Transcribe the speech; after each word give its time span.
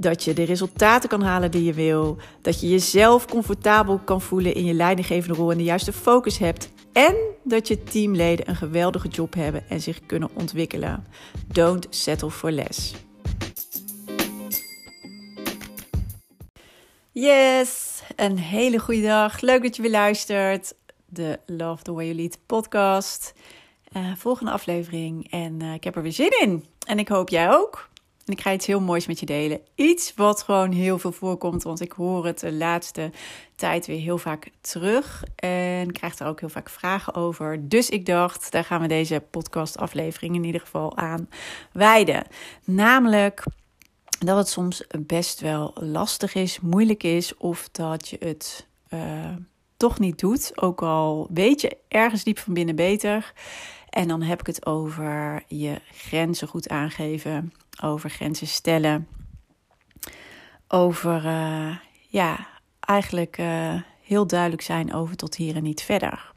Dat 0.00 0.24
je 0.24 0.32
de 0.32 0.42
resultaten 0.42 1.08
kan 1.08 1.22
halen 1.22 1.50
die 1.50 1.64
je 1.64 1.72
wil. 1.72 2.16
Dat 2.42 2.60
je 2.60 2.68
jezelf 2.68 3.26
comfortabel 3.26 3.98
kan 3.98 4.20
voelen 4.20 4.54
in 4.54 4.64
je 4.64 4.74
leidinggevende 4.74 5.36
rol 5.36 5.50
en 5.50 5.56
de 5.56 5.64
juiste 5.64 5.92
focus 5.92 6.38
hebt. 6.38 6.70
En 6.92 7.14
dat 7.44 7.68
je 7.68 7.82
teamleden 7.82 8.48
een 8.48 8.56
geweldige 8.56 9.08
job 9.08 9.34
hebben 9.34 9.68
en 9.68 9.80
zich 9.80 10.06
kunnen 10.06 10.30
ontwikkelen. 10.34 11.06
Don't 11.46 11.86
settle 11.90 12.30
for 12.30 12.50
less. 12.50 12.94
Yes, 17.12 18.02
een 18.16 18.38
hele 18.38 18.78
goede 18.78 19.02
dag. 19.02 19.40
Leuk 19.40 19.62
dat 19.62 19.76
je 19.76 19.82
weer 19.82 19.90
luistert 19.90 20.74
de 21.06 21.38
Love 21.46 21.82
the 21.82 21.92
Way 21.92 22.04
You 22.04 22.16
Lead 22.16 22.38
podcast. 22.46 23.32
Uh, 23.96 24.14
volgende 24.16 24.52
aflevering 24.52 25.30
en 25.30 25.62
uh, 25.62 25.74
ik 25.74 25.84
heb 25.84 25.96
er 25.96 26.02
weer 26.02 26.12
zin 26.12 26.40
in. 26.40 26.64
En 26.86 26.98
ik 26.98 27.08
hoop 27.08 27.28
jij 27.28 27.50
ook. 27.50 27.89
En 28.24 28.32
ik 28.32 28.40
ga 28.40 28.52
iets 28.52 28.66
heel 28.66 28.80
moois 28.80 29.06
met 29.06 29.20
je 29.20 29.26
delen. 29.26 29.60
Iets 29.74 30.14
wat 30.14 30.42
gewoon 30.42 30.72
heel 30.72 30.98
veel 30.98 31.12
voorkomt, 31.12 31.62
want 31.62 31.80
ik 31.80 31.92
hoor 31.92 32.26
het 32.26 32.40
de 32.40 32.52
laatste 32.52 33.10
tijd 33.54 33.86
weer 33.86 34.00
heel 34.00 34.18
vaak 34.18 34.50
terug. 34.60 35.24
En 35.36 35.92
krijg 35.92 36.18
er 36.18 36.26
ook 36.26 36.40
heel 36.40 36.48
vaak 36.48 36.70
vragen 36.70 37.14
over. 37.14 37.68
Dus 37.68 37.88
ik 37.88 38.06
dacht, 38.06 38.52
daar 38.52 38.64
gaan 38.64 38.80
we 38.80 38.88
deze 38.88 39.22
podcast 39.30 39.78
aflevering 39.78 40.34
in 40.34 40.44
ieder 40.44 40.60
geval 40.60 40.96
aan 40.96 41.28
wijden. 41.72 42.26
Namelijk 42.64 43.44
dat 44.18 44.36
het 44.36 44.48
soms 44.48 44.86
best 44.98 45.40
wel 45.40 45.72
lastig 45.74 46.34
is, 46.34 46.60
moeilijk 46.60 47.02
is 47.02 47.36
of 47.36 47.68
dat 47.72 48.08
je 48.08 48.16
het... 48.20 48.68
Uh, 48.94 49.34
toch 49.80 49.98
niet 49.98 50.18
doet. 50.18 50.52
Ook 50.54 50.82
al 50.82 51.28
weet 51.32 51.60
je 51.60 51.76
ergens 51.88 52.24
diep 52.24 52.38
van 52.38 52.54
binnen 52.54 52.76
beter. 52.76 53.32
En 53.90 54.08
dan 54.08 54.22
heb 54.22 54.40
ik 54.40 54.46
het 54.46 54.66
over 54.66 55.42
je 55.48 55.80
grenzen 55.92 56.48
goed 56.48 56.68
aangeven, 56.68 57.52
over 57.82 58.10
grenzen 58.10 58.46
stellen, 58.46 59.08
over 60.68 61.24
uh, 61.24 61.76
ja, 62.08 62.46
eigenlijk 62.80 63.38
uh, 63.38 63.74
heel 64.02 64.26
duidelijk 64.26 64.62
zijn 64.62 64.94
over 64.94 65.16
tot 65.16 65.36
hier 65.36 65.56
en 65.56 65.62
niet 65.62 65.82
verder. 65.82 66.32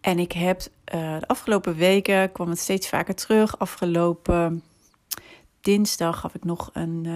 En 0.00 0.18
ik 0.18 0.32
heb 0.32 0.60
uh, 0.60 1.18
de 1.18 1.26
afgelopen 1.26 1.74
weken 1.74 2.32
kwam 2.32 2.48
het 2.48 2.58
steeds 2.58 2.88
vaker 2.88 3.14
terug. 3.14 3.58
Afgelopen 3.58 4.62
dinsdag 5.60 6.20
gaf 6.20 6.34
ik 6.34 6.44
nog 6.44 6.70
een 6.72 7.06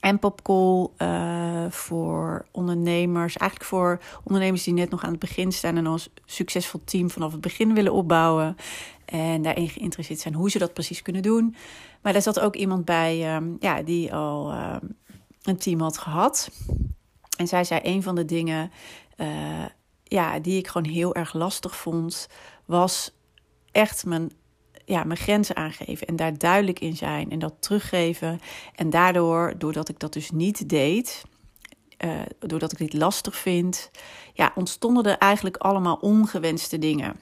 en 0.00 0.18
popcall 0.18 0.88
uh, 0.98 1.70
voor 1.70 2.46
ondernemers. 2.50 3.36
Eigenlijk 3.36 3.70
voor 3.70 4.00
ondernemers 4.24 4.64
die 4.64 4.74
net 4.74 4.90
nog 4.90 5.04
aan 5.04 5.10
het 5.10 5.18
begin 5.18 5.52
staan 5.52 5.76
en 5.76 5.86
als 5.86 6.08
succesvol 6.24 6.80
team 6.84 7.10
vanaf 7.10 7.32
het 7.32 7.40
begin 7.40 7.74
willen 7.74 7.92
opbouwen. 7.92 8.56
En 9.04 9.42
daarin 9.42 9.68
geïnteresseerd 9.68 10.20
zijn 10.20 10.34
hoe 10.34 10.50
ze 10.50 10.58
dat 10.58 10.72
precies 10.72 11.02
kunnen 11.02 11.22
doen. 11.22 11.54
Maar 12.02 12.12
daar 12.12 12.22
zat 12.22 12.40
ook 12.40 12.56
iemand 12.56 12.84
bij 12.84 13.36
um, 13.36 13.56
ja, 13.60 13.82
die 13.82 14.14
al 14.14 14.52
um, 14.52 14.96
een 15.42 15.56
team 15.56 15.80
had 15.80 15.98
gehad. 15.98 16.50
En 17.36 17.48
zij 17.48 17.64
zei: 17.64 17.80
een 17.82 18.02
van 18.02 18.14
de 18.14 18.24
dingen 18.24 18.70
uh, 19.16 19.64
ja, 20.04 20.38
die 20.38 20.58
ik 20.58 20.68
gewoon 20.68 20.92
heel 20.92 21.14
erg 21.14 21.34
lastig 21.34 21.76
vond, 21.76 22.28
was 22.64 23.14
echt 23.72 24.04
mijn 24.04 24.30
ja, 24.88 25.04
mijn 25.04 25.18
grenzen 25.18 25.56
aangeven 25.56 26.06
en 26.06 26.16
daar 26.16 26.38
duidelijk 26.38 26.80
in 26.80 26.96
zijn 26.96 27.30
en 27.30 27.38
dat 27.38 27.54
teruggeven. 27.58 28.40
En 28.74 28.90
daardoor, 28.90 29.54
doordat 29.58 29.88
ik 29.88 29.98
dat 29.98 30.12
dus 30.12 30.30
niet 30.30 30.68
deed, 30.68 31.24
uh, 32.04 32.20
doordat 32.38 32.72
ik 32.72 32.78
dit 32.78 32.92
lastig 32.92 33.36
vind, 33.36 33.90
ja, 34.32 34.52
ontstonden 34.54 35.04
er 35.04 35.18
eigenlijk 35.18 35.56
allemaal 35.56 35.98
ongewenste 36.00 36.78
dingen. 36.78 37.20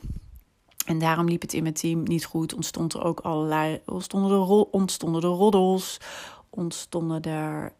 En 0.86 0.98
daarom 0.98 1.28
liep 1.28 1.42
het 1.42 1.52
in 1.52 1.62
mijn 1.62 1.74
team 1.74 2.02
niet 2.02 2.24
goed. 2.24 2.54
Ontstond 2.54 2.94
er 2.94 3.04
ook 3.04 3.20
allerlei, 3.20 3.80
ontstonden 3.86 4.30
er, 4.30 4.46
ontstonden 4.70 5.22
er 5.22 5.28
roddels, 5.28 6.00
ontstonden 6.50 7.22
er, 7.22 7.72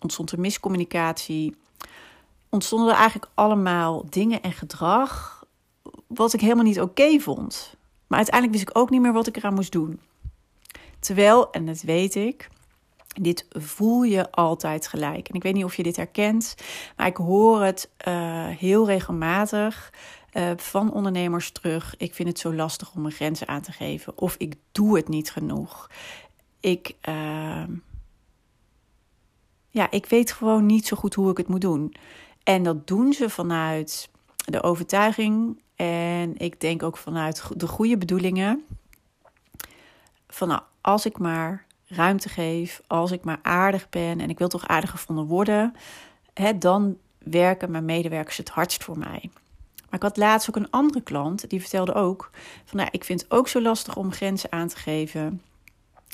ontstond 0.00 0.32
er 0.32 0.40
miscommunicatie. 0.40 1.56
Ontstonden 2.48 2.88
er 2.88 2.96
eigenlijk 2.96 3.30
allemaal 3.34 4.04
dingen 4.08 4.42
en 4.42 4.52
gedrag 4.52 5.44
wat 6.06 6.32
ik 6.32 6.40
helemaal 6.40 6.64
niet 6.64 6.80
oké 6.80 7.18
vond. 7.18 7.76
Uiteindelijk 8.16 8.56
wist 8.56 8.70
ik 8.70 8.78
ook 8.78 8.90
niet 8.90 9.00
meer 9.00 9.12
wat 9.12 9.26
ik 9.26 9.36
eraan 9.36 9.54
moest 9.54 9.72
doen. 9.72 10.00
Terwijl, 10.98 11.50
en 11.50 11.66
dat 11.66 11.80
weet 11.80 12.14
ik, 12.14 12.48
dit 13.20 13.46
voel 13.50 14.02
je 14.02 14.30
altijd 14.30 14.86
gelijk. 14.86 15.28
En 15.28 15.34
ik 15.34 15.42
weet 15.42 15.54
niet 15.54 15.64
of 15.64 15.76
je 15.76 15.82
dit 15.82 15.96
herkent, 15.96 16.54
maar 16.96 17.06
ik 17.06 17.16
hoor 17.16 17.62
het 17.62 17.90
uh, 18.08 18.46
heel 18.46 18.86
regelmatig 18.86 19.92
uh, 20.32 20.50
van 20.56 20.92
ondernemers 20.92 21.50
terug. 21.50 21.94
Ik 21.96 22.14
vind 22.14 22.28
het 22.28 22.38
zo 22.38 22.54
lastig 22.54 22.94
om 22.94 23.02
mijn 23.02 23.14
grenzen 23.14 23.48
aan 23.48 23.60
te 23.60 23.72
geven. 23.72 24.18
Of 24.18 24.34
ik 24.38 24.54
doe 24.72 24.96
het 24.96 25.08
niet 25.08 25.30
genoeg. 25.30 25.90
Ik, 26.60 26.94
uh, 27.08 27.64
ja, 29.70 29.90
ik 29.90 30.06
weet 30.06 30.32
gewoon 30.32 30.66
niet 30.66 30.86
zo 30.86 30.96
goed 30.96 31.14
hoe 31.14 31.30
ik 31.30 31.36
het 31.36 31.48
moet 31.48 31.60
doen. 31.60 31.94
En 32.42 32.62
dat 32.62 32.86
doen 32.86 33.12
ze 33.12 33.30
vanuit 33.30 34.10
de 34.36 34.62
overtuiging 34.62 35.62
en 35.76 36.36
ik 36.36 36.60
denk 36.60 36.82
ook 36.82 36.96
vanuit 36.96 37.42
de 37.56 37.66
goede 37.66 37.98
bedoelingen. 37.98 38.64
Van 40.28 40.48
nou, 40.48 40.60
als 40.80 41.06
ik 41.06 41.18
maar 41.18 41.64
ruimte 41.86 42.28
geef, 42.28 42.80
als 42.86 43.10
ik 43.10 43.24
maar 43.24 43.38
aardig 43.42 43.88
ben 43.88 44.20
en 44.20 44.30
ik 44.30 44.38
wil 44.38 44.48
toch 44.48 44.68
aardig 44.68 44.90
gevonden 44.90 45.26
worden, 45.26 45.74
hè, 46.34 46.58
dan 46.58 46.96
werken 47.18 47.70
mijn 47.70 47.84
medewerkers 47.84 48.36
het 48.36 48.48
hardst 48.48 48.84
voor 48.84 48.98
mij. 48.98 49.30
Maar 49.90 50.02
ik 50.02 50.02
had 50.02 50.16
laatst 50.16 50.48
ook 50.48 50.56
een 50.56 50.70
andere 50.70 51.00
klant 51.00 51.50
die 51.50 51.60
vertelde 51.60 51.94
ook 51.94 52.30
van 52.64 52.78
nou, 52.78 52.88
ik 52.92 53.04
vind 53.04 53.22
het 53.22 53.30
ook 53.30 53.48
zo 53.48 53.60
lastig 53.60 53.96
om 53.96 54.12
grenzen 54.12 54.52
aan 54.52 54.68
te 54.68 54.76
geven. 54.76 55.42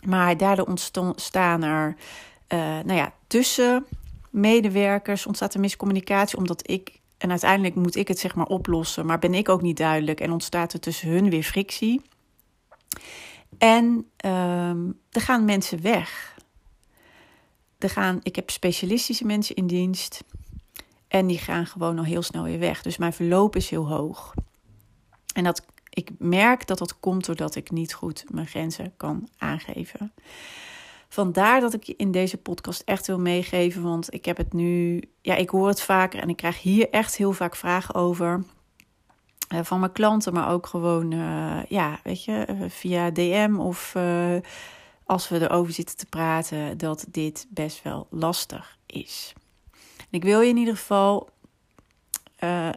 Maar 0.05 0.37
daardoor 0.37 0.67
ontstaan 0.67 1.63
er, 1.63 1.97
uh, 2.49 2.59
nou 2.59 2.93
ja, 2.93 3.13
tussen 3.27 3.87
medewerkers 4.31 5.27
ontstaat 5.27 5.55
er 5.55 5.61
miscommunicatie 5.61 6.39
omdat 6.39 6.71
ik 6.71 7.00
en 7.21 7.31
uiteindelijk 7.31 7.75
moet 7.75 7.97
ik 7.97 8.09
het 8.09 8.19
zeg 8.19 8.35
maar 8.35 8.47
oplossen, 8.47 9.07
maar 9.07 9.19
ben 9.19 9.35
ik 9.35 9.49
ook 9.49 9.63
niet 9.63 9.77
duidelijk 9.77 10.21
en 10.21 10.33
ontstaat 10.33 10.73
er 10.73 10.81
tussen 10.81 11.09
hun 11.09 11.31
weer 11.31 11.43
frictie. 11.43 12.03
En 13.59 13.85
um, 14.25 14.99
er 15.11 15.21
gaan 15.21 15.45
mensen 15.45 15.83
weg. 15.83 16.39
Er 17.79 17.91
gaan, 17.91 18.21
ik 18.23 18.37
heb 18.37 18.51
specialistische 18.51 19.25
mensen 19.25 19.55
in 19.55 19.67
dienst 19.67 20.25
en 21.09 21.27
die 21.27 21.39
gaan 21.39 21.67
gewoon 21.67 21.99
al 21.99 22.05
heel 22.05 22.23
snel 22.23 22.43
weer 22.43 22.59
weg. 22.59 22.83
Dus 22.83 22.97
mijn 22.97 23.13
verloop 23.13 23.57
is 23.57 23.71
heel 23.71 23.89
hoog. 23.89 24.35
En 25.35 25.45
dat, 25.45 25.65
ik 25.91 26.11
merk 26.19 26.67
dat 26.67 26.79
dat 26.79 27.01
komt 27.01 27.27
doordat 27.27 27.55
ik 27.55 27.71
niet 27.71 27.95
goed 27.95 28.25
mijn 28.29 28.47
grenzen 28.47 28.93
kan 28.97 29.29
aangeven. 29.39 30.13
Vandaar 31.13 31.61
dat 31.61 31.75
ik 31.75 31.83
je 31.83 31.95
in 31.97 32.11
deze 32.11 32.37
podcast 32.37 32.83
echt 32.85 33.07
wil 33.07 33.19
meegeven. 33.19 33.83
Want 33.83 34.15
ik 34.15 34.25
heb 34.25 34.37
het 34.37 34.53
nu, 34.53 35.03
ja, 35.21 35.35
ik 35.35 35.51
hoor 35.51 35.69
het 35.69 35.83
vaker 35.83 36.21
en 36.21 36.29
ik 36.29 36.37
krijg 36.37 36.63
hier 36.63 36.91
echt 36.91 37.17
heel 37.17 37.33
vaak 37.33 37.57
vragen 37.57 37.95
over. 37.95 38.45
Uh, 39.55 39.61
van 39.63 39.81
mijn 39.81 39.93
klanten, 39.93 40.33
maar 40.33 40.51
ook 40.51 40.67
gewoon, 40.67 41.13
uh, 41.13 41.65
ja, 41.69 42.01
weet 42.05 42.25
je, 42.25 42.47
uh, 42.51 42.63
via 42.69 43.11
DM 43.11 43.57
of 43.59 43.97
als 45.05 45.29
we 45.29 45.41
erover 45.41 45.73
zitten 45.73 45.97
te 45.97 46.07
praten, 46.07 46.79
dat 46.79 47.07
dit 47.09 47.47
best 47.49 47.83
wel 47.83 48.07
lastig 48.11 48.79
is. 48.87 49.33
Ik 50.11 50.23
wil 50.23 50.41
je 50.41 50.49
in 50.49 50.57
ieder 50.57 50.77
geval 50.77 51.29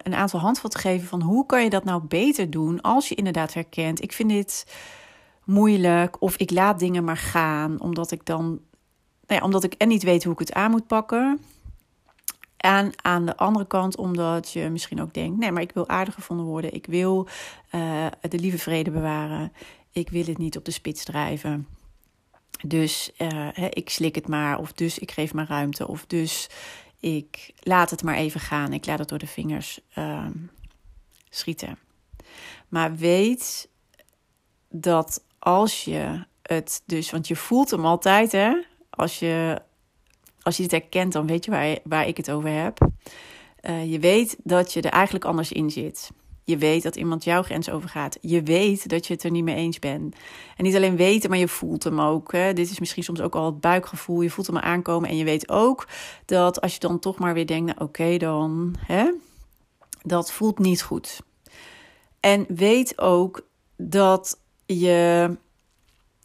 een 0.04 0.16
aantal 0.16 0.40
handvatten 0.40 0.80
geven 0.80 1.08
van 1.08 1.22
hoe 1.22 1.46
kan 1.46 1.64
je 1.64 1.70
dat 1.70 1.84
nou 1.84 2.04
beter 2.04 2.50
doen 2.50 2.82
als 2.82 3.10
je 3.10 3.16
inderdaad 3.16 3.54
herkent. 3.54 4.02
Ik 4.02 4.14
vind 4.14 4.30
dit 4.30 4.66
moeilijk 5.46 6.22
of 6.22 6.38
ik 6.38 6.52
laat 6.52 6.80
dingen 6.80 7.04
maar 7.04 7.18
gaan 7.18 7.82
omdat 7.82 8.12
ik 8.12 8.26
dan, 8.26 8.46
nou 9.28 9.40
ja, 9.40 9.42
omdat 9.42 9.64
ik 9.64 9.74
en 9.74 9.88
niet 9.88 10.04
weet 10.04 10.24
hoe 10.24 10.34
ik 10.34 10.40
het 10.40 10.54
aan 10.54 10.72
moet 10.72 10.88
pakken. 10.88 11.40
En 12.58 12.92
aan 13.02 13.26
de 13.26 13.38
andere 13.38 13.68
kant, 13.68 13.98
omdat 13.98 14.52
je 14.52 14.70
misschien 14.70 15.02
ook 15.02 15.14
denkt: 15.14 15.38
nee, 15.40 15.52
maar 15.52 15.62
ik 15.62 15.72
wil 15.72 15.90
aardig 15.90 16.14
gevonden 16.14 16.46
worden. 16.46 16.74
Ik 16.74 16.86
wil 16.86 17.28
uh, 17.72 18.06
de 18.30 18.40
lieve 18.40 18.58
vrede 18.58 18.92
bewaren. 18.92 19.54
Ik 19.92 20.10
wil 20.10 20.26
het 20.26 20.38
niet 20.38 20.58
op 20.58 20.66
de 20.66 20.72
spits 20.72 21.04
drijven. 21.04 21.68
Dus 22.66 23.12
uh, 23.18 23.48
ik 23.70 23.90
slik 23.90 24.16
het 24.16 24.28
maar, 24.28 24.60
of 24.60 24.72
dus 24.74 25.00
ik 25.00 25.12
geef 25.12 25.34
maar 25.34 25.48
ruimte, 25.48 25.88
of 25.88 26.06
dus 26.06 26.50
ik 27.00 27.54
laat 27.60 27.90
het 27.90 28.04
maar 28.04 28.16
even 28.16 28.40
gaan. 28.40 28.74
Ik 28.74 28.86
laat 28.86 29.00
het 29.00 29.10
door 29.10 29.18
de 29.18 29.28
vingers 29.28 29.80
uh, 29.98 30.28
schieten. 31.30 31.78
Maar 32.68 32.96
weet 32.96 33.70
dat 34.70 35.24
als 35.44 35.84
je 35.84 36.26
het 36.42 36.84
dus, 36.86 37.12
want 37.12 37.28
je 37.28 37.36
voelt 37.36 37.72
hem 37.72 37.86
altijd, 37.86 38.32
hè? 38.32 38.54
Als 38.90 39.20
je 39.20 39.62
als 40.42 40.58
je 40.58 40.62
dit 40.64 40.72
herkent, 40.72 41.14
dan 41.14 41.28
weet 41.28 41.46
je 41.46 41.52
waar, 41.52 41.78
waar 41.84 42.08
ik 42.08 42.18
het 42.18 42.32
over 42.32 42.50
heb. 42.50 42.88
Uh, 43.62 43.92
je 43.92 44.00
weet 44.00 44.38
dat 44.44 44.74
je 44.74 44.82
er 44.82 44.92
eigenlijk 44.92 45.26
anders 45.26 45.52
in 45.52 45.70
zit. 45.70 46.12
Je 46.44 46.58
weet 46.58 46.84
dat 46.84 46.96
iemand 46.96 47.24
jouw 47.24 47.44
grens 47.44 47.70
overgaat. 47.70 48.18
Je 48.22 48.42
weet 48.42 48.90
dat 48.90 49.08
je 49.08 49.14
het 49.14 49.24
er 49.24 49.32
niet 49.32 49.44
mee 49.44 49.56
eens 49.56 49.80
bent. 49.80 50.16
En 50.58 50.64
niet 50.64 50.76
alleen 50.76 50.96
weten, 50.96 51.30
maar 51.30 51.40
je 51.40 51.48
voelt 51.48 51.84
hem 51.84 52.02
ook. 52.02 52.32
Hè? 52.32 52.54
Dit 52.54 52.70
is 52.70 52.80
misschien 52.80 53.04
soms 53.04 53.22
ook 53.22 53.36
al 53.36 53.46
het 53.46 53.60
buikgevoel. 53.60 54.22
Je 54.22 54.30
voelt 54.30 54.48
hem 54.48 54.58
aankomen. 54.58 55.10
En 55.10 55.18
je 55.18 55.24
weet 55.24 55.50
ook 55.50 55.88
dat 56.26 56.62
als 56.62 56.74
je 56.74 56.80
dan 56.80 57.00
toch 57.00 57.20
maar 57.20 57.34
weer 57.34 57.48
denkt: 57.48 57.66
nou, 57.66 57.88
oké, 57.88 58.18
dan. 58.18 58.76
Hè? 58.80 59.12
Dat 60.02 60.32
voelt 60.32 60.60
niet 60.60 60.84
goed. 60.84 61.22
En 62.20 62.46
weet 62.48 63.00
ook 63.00 63.48
dat 63.78 64.40
je. 64.66 65.38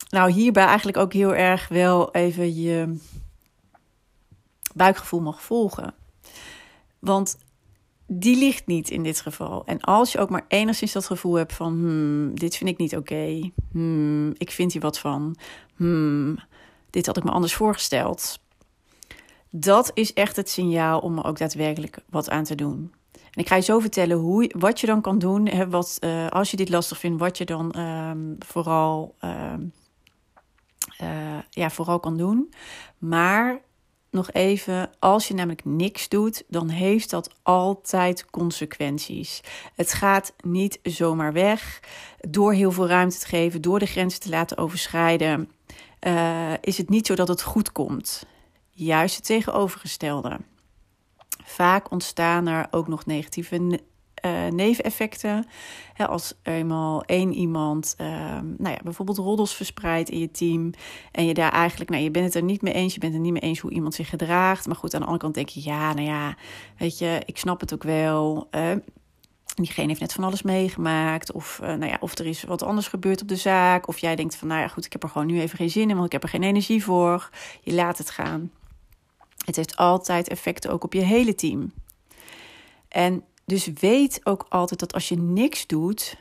Nou, 0.09 0.31
hierbij 0.31 0.65
eigenlijk 0.65 0.97
ook 0.97 1.13
heel 1.13 1.35
erg 1.35 1.69
wel 1.69 2.13
even 2.13 2.55
je 2.61 2.97
buikgevoel 4.75 5.21
mag 5.21 5.43
volgen. 5.43 5.95
Want 6.99 7.39
die 8.07 8.39
ligt 8.39 8.67
niet 8.67 8.91
in 8.91 9.03
dit 9.03 9.21
geval. 9.21 9.63
En 9.67 9.81
als 9.81 10.13
je 10.13 10.19
ook 10.19 10.31
maar 10.31 10.45
enigszins 10.49 10.93
dat 10.93 11.07
gevoel 11.07 11.35
hebt 11.35 11.53
van, 11.53 11.73
hmm, 11.73 12.39
dit 12.39 12.57
vind 12.57 12.71
ik 12.71 12.79
niet 12.79 12.97
oké, 12.97 13.51
hmm, 13.73 14.35
ik 14.39 14.51
vind 14.51 14.73
hier 14.73 14.83
wat 14.83 14.99
van, 14.99 15.37
hmm, 15.77 16.39
dit 16.91 17.07
had 17.07 17.17
ik 17.17 17.25
me 17.25 17.31
anders 17.31 17.55
voorgesteld. 17.55 18.41
Dat 19.51 19.91
is 19.95 20.13
echt 20.13 20.37
het 20.37 20.51
signaal 20.51 21.01
om 21.01 21.19
er 21.19 21.25
ook 21.25 21.39
daadwerkelijk 21.39 21.99
wat 22.11 22.31
aan 22.31 22.45
te 22.45 22.55
doen. 22.55 22.93
En 23.39 23.45
ik 23.45 23.51
ga 23.51 23.57
je 23.57 23.63
zo 23.63 23.79
vertellen 23.79 24.17
hoe, 24.17 24.51
wat 24.59 24.81
je 24.81 24.87
dan 24.87 25.01
kan 25.01 25.19
doen, 25.19 25.49
hè, 25.49 25.69
wat, 25.69 25.99
uh, 26.01 26.29
als 26.29 26.51
je 26.51 26.57
dit 26.57 26.69
lastig 26.69 26.99
vindt, 26.99 27.21
wat 27.21 27.39
je 27.39 27.45
dan 27.45 27.75
uh, 27.77 28.11
vooral, 28.39 29.15
uh, 29.21 29.55
ja, 31.51 31.71
vooral 31.71 32.01
kan 32.01 32.17
doen. 32.17 32.53
Maar 32.99 33.61
nog 34.11 34.33
even, 34.33 34.91
als 34.99 35.29
je 35.29 35.35
namelijk 35.35 35.65
niks 35.65 36.09
doet, 36.09 36.45
dan 36.49 36.69
heeft 36.69 37.11
dat 37.11 37.35
altijd 37.43 38.31
consequenties. 38.31 39.41
Het 39.75 39.93
gaat 39.93 40.35
niet 40.45 40.79
zomaar 40.83 41.33
weg. 41.33 41.81
Door 42.21 42.53
heel 42.53 42.73
veel 42.73 42.89
ruimte 42.89 43.19
te 43.19 43.27
geven, 43.27 43.63
door 43.63 43.79
de 43.79 43.87
grenzen 43.87 44.21
te 44.21 44.29
laten 44.29 44.57
overschrijden, 44.57 45.51
uh, 46.07 46.53
is 46.61 46.79
het 46.79 46.89
niet 46.89 47.07
zo 47.07 47.15
dat 47.15 47.29
het 47.29 47.43
goed 47.43 47.73
komt. 47.73 48.27
Juist 48.71 49.17
het 49.17 49.25
tegenovergestelde. 49.25 50.39
Vaak 51.49 51.91
ontstaan 51.91 52.47
er 52.47 52.67
ook 52.71 52.89
nog 52.89 53.07
negatieve 53.07 53.81
uh, 54.25 54.47
neveneffecten. 54.47 55.47
als 55.97 56.35
eenmaal 56.43 57.03
één 57.03 57.33
iemand, 57.33 57.95
uh, 58.01 58.07
nou 58.59 58.75
ja, 58.75 58.79
bijvoorbeeld 58.83 59.19
roddels 59.19 59.55
verspreidt 59.55 60.11
in 60.11 60.19
je 60.19 60.31
team. 60.31 60.71
En 61.13 61.27
je 61.27 61.35
daar 61.35 61.53
eigenlijk, 61.53 61.91
nou, 61.91 62.03
je 62.03 62.11
bent 62.11 62.25
het 62.25 62.35
er 62.35 62.43
niet 62.43 62.63
mee 62.63 62.75
eens. 62.75 62.95
Je 62.95 63.01
bent 63.01 63.13
het 63.13 63.23
niet 63.23 63.33
mee 63.33 63.43
eens 63.43 63.59
hoe 63.59 63.71
iemand 63.71 63.95
zich 63.95 64.09
gedraagt. 64.09 64.67
Maar 64.67 64.77
goed, 64.77 64.95
aan 64.95 65.01
de 65.01 65.07
andere 65.07 65.23
kant 65.23 65.35
denk 65.35 65.49
je, 65.49 65.61
ja, 65.65 65.93
nou 65.93 66.07
ja, 66.07 66.37
weet 66.79 66.99
je, 66.99 67.23
ik 67.25 67.39
snap 67.39 67.61
het 67.61 67.75
ook 67.75 67.83
wel. 67.83 68.49
Uh, 68.51 68.73
diegene 69.55 69.89
heeft 69.89 70.01
net 70.01 70.13
van 70.13 70.25
alles 70.25 70.43
meegemaakt. 70.43 71.33
Of, 71.33 71.59
nou 71.63 71.87
ja, 71.87 71.97
of 72.01 72.19
er 72.19 72.27
is 72.27 72.43
wat 72.43 72.63
anders 72.63 72.89
gebeurd 72.89 73.23
op 73.23 73.29
de 73.29 73.37
zaak. 73.37 73.89
Of 73.89 73.99
jij 73.99 74.17
denkt 74.17 74.37
van, 74.37 74.49
nou 74.49 74.61
ja, 74.61 74.69
goed, 74.69 74.85
ik 74.85 74.93
heb 74.93 75.03
er 75.03 75.09
gewoon 75.09 75.27
nu 75.27 75.41
even 75.41 75.59
geen 75.59 75.71
zin 75.71 75.91
in, 75.91 75.95
want 75.95 76.07
ik 76.07 76.13
heb 76.13 76.23
er 76.23 76.29
geen 76.29 76.43
energie 76.43 76.85
voor. 76.85 77.31
Je 77.61 77.75
laat 77.75 77.99
het 77.99 78.11
gaan. 78.11 78.51
Het 79.49 79.57
heeft 79.57 79.77
altijd 79.77 80.29
effecten 80.29 80.71
ook 80.71 80.85
op 80.85 80.93
je 80.93 81.01
hele 81.01 81.35
team. 81.35 81.73
En 82.89 83.25
dus 83.45 83.67
weet 83.67 84.21
ook 84.27 84.47
altijd 84.49 84.81
dat 84.81 84.95
als 84.95 85.09
je 85.09 85.17
niks 85.17 85.67
doet, 85.67 86.17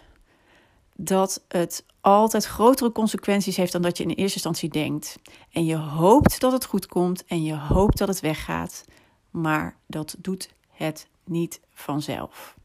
dat 0.95 1.43
het 1.47 1.85
altijd 2.01 2.45
grotere 2.45 2.91
consequenties 2.91 3.57
heeft 3.57 3.71
dan 3.71 3.81
dat 3.81 3.97
je 3.97 4.03
in 4.03 4.09
eerste 4.09 4.33
instantie 4.33 4.69
denkt. 4.69 5.19
En 5.51 5.65
je 5.65 5.75
hoopt 5.75 6.39
dat 6.39 6.51
het 6.51 6.65
goed 6.65 6.85
komt 6.85 7.25
en 7.25 7.43
je 7.43 7.55
hoopt 7.55 7.97
dat 7.97 8.07
het 8.07 8.19
weggaat, 8.19 8.85
maar 9.31 9.77
dat 9.87 10.15
doet 10.19 10.53
het 10.69 11.07
niet 11.23 11.59
vanzelf. 11.73 12.55